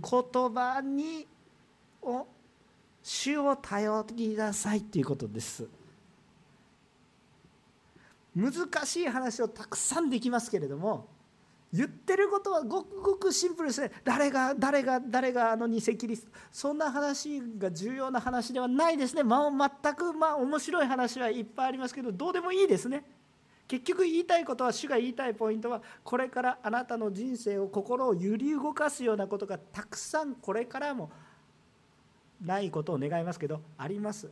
[0.53, 1.27] 葉に
[2.01, 2.25] を
[3.03, 5.67] 主を頼りなさいということです。
[8.35, 8.51] 難
[8.85, 11.07] しい話をたくさんできますけれども
[11.71, 13.91] 言ってることはごくごくシンプルですね。
[14.03, 23.03] 誰が誰が誰があの偽キリストそんな話が重要な話ではないですね、まあ、全くまあ面白い話はいっぱいありますけどどうでもいいですね。
[23.67, 31.09] 結局言いたいことは主が言いたいポイントはこれからあなたの人生を心を揺り動かすようなことがたくさんこれからも
[32.43, 34.29] ないことを願いますけどあります。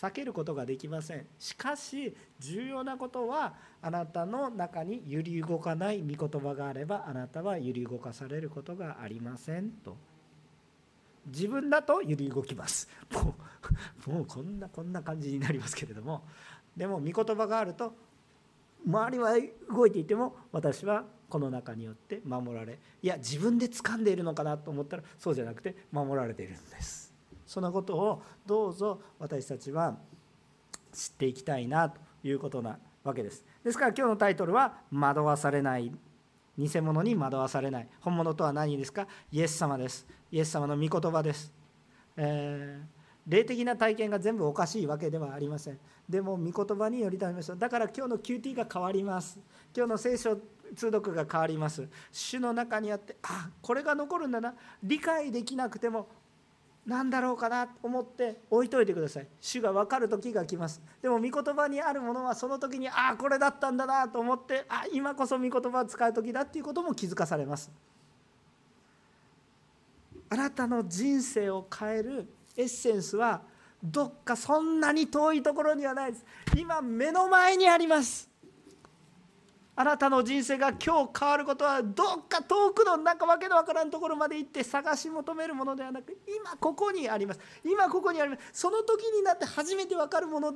[0.00, 1.26] 避けることができません。
[1.38, 9.96] しかし重要なことはあなたの中に揺り動かない御言葉があればあなたは揺り動かされることがありませんと。
[11.26, 12.88] 自分だと揺り動きます。
[13.12, 13.36] も
[14.08, 16.24] うもうこんなこんな感じになりますけれども。
[16.76, 17.94] でも御言葉があると
[18.86, 19.32] 周りは
[19.70, 27.12] 動いていても私はこの中によって守られいや自分で掴んでいるのかなと思ったらそうじゃなくて守られているんです。
[27.46, 29.96] そのことをどうぞ私たちは
[30.92, 33.44] 知っていきたいなということなわけです。
[33.62, 35.92] ですから今日のタイトルは「惑わされない」
[36.58, 37.88] 偽物に惑わされない。
[38.00, 39.06] 本物とは何ですか？
[39.30, 40.06] イエス様です。
[40.30, 41.52] イエス様の御言葉です、
[42.16, 45.78] えー霊的な体験が全部おかしいわけではありません。
[46.08, 47.58] でも御言葉によりためましょう。
[47.58, 49.38] だから今日の QT が変わります。
[49.76, 50.36] 今日の聖書
[50.74, 51.88] 通読が変わります。
[52.10, 54.54] 主の中にあってあこれが残るんだな。
[54.82, 56.08] 理解できなくても
[56.84, 59.26] 何だろうかなと思って置いといてください。
[59.40, 60.82] 主が分かる時が来ます。
[61.00, 67.70] でも御言葉にあるものはその時にああこれだったんだなと思ってあ今こそ御言葉を使う時だっていうことも気づかされます。
[70.28, 72.26] あなたの人生を変える
[72.56, 73.42] エッセンスは
[73.82, 76.24] どっかそんなに遠いところにはないです。
[76.56, 78.30] 今目の前にあります。
[79.74, 87.40] あなたの人生が今日変わることはどっか遠くの中わけのわからんところまで行って探し求めるものではなく今ここにあります。
[87.64, 88.42] 今ここにあります。
[88.52, 90.54] その時になって初めてわかるもの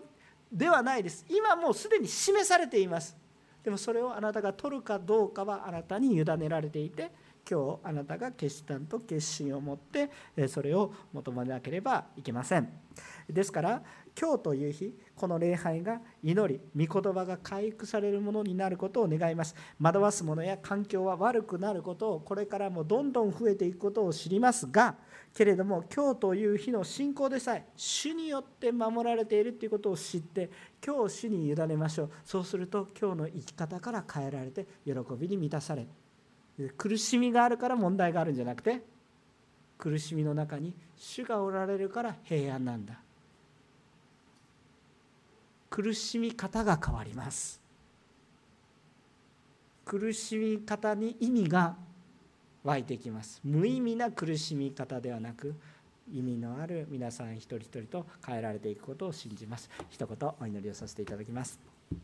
[0.53, 3.17] ではないです今もうすでに示されています。
[3.65, 7.11] でもそれをあなたが取るかどうかはあなたに委ねられていて
[7.49, 10.11] 今日あなたが決断と決心を持って
[10.49, 12.69] それを求めなければいけません。
[13.29, 13.83] ですから
[14.19, 19.55] 今日という日この礼拝が祈り御言葉が回復されるものになることを願います。
[19.81, 24.97] 惑わすものや環境は悪くなることをこれからもどんどん増えていくことを知りますが
[25.35, 30.51] けれども今日という日の信仰でさえ主によって守られているということを知って
[30.85, 32.11] 今日主に委ねましょう。
[32.25, 35.87] そうすると今日の生き方から変えられて喜びに満たされ
[36.77, 38.83] 苦しみがあるから問題があるんじゃなくて
[39.79, 42.95] 苦しみの中に主がおられるから平安なんだ。
[45.69, 47.61] 苦しみ方が変わります。
[49.85, 51.77] 苦しみ方に意味が
[52.65, 53.41] 湧いてきます。
[53.45, 55.55] 無意味な苦しみ方ではなく
[56.13, 59.69] 意味のある皆さん一人一人と変えられていくことを信じます。
[59.91, 61.76] 一言お祈りをさせていただきます。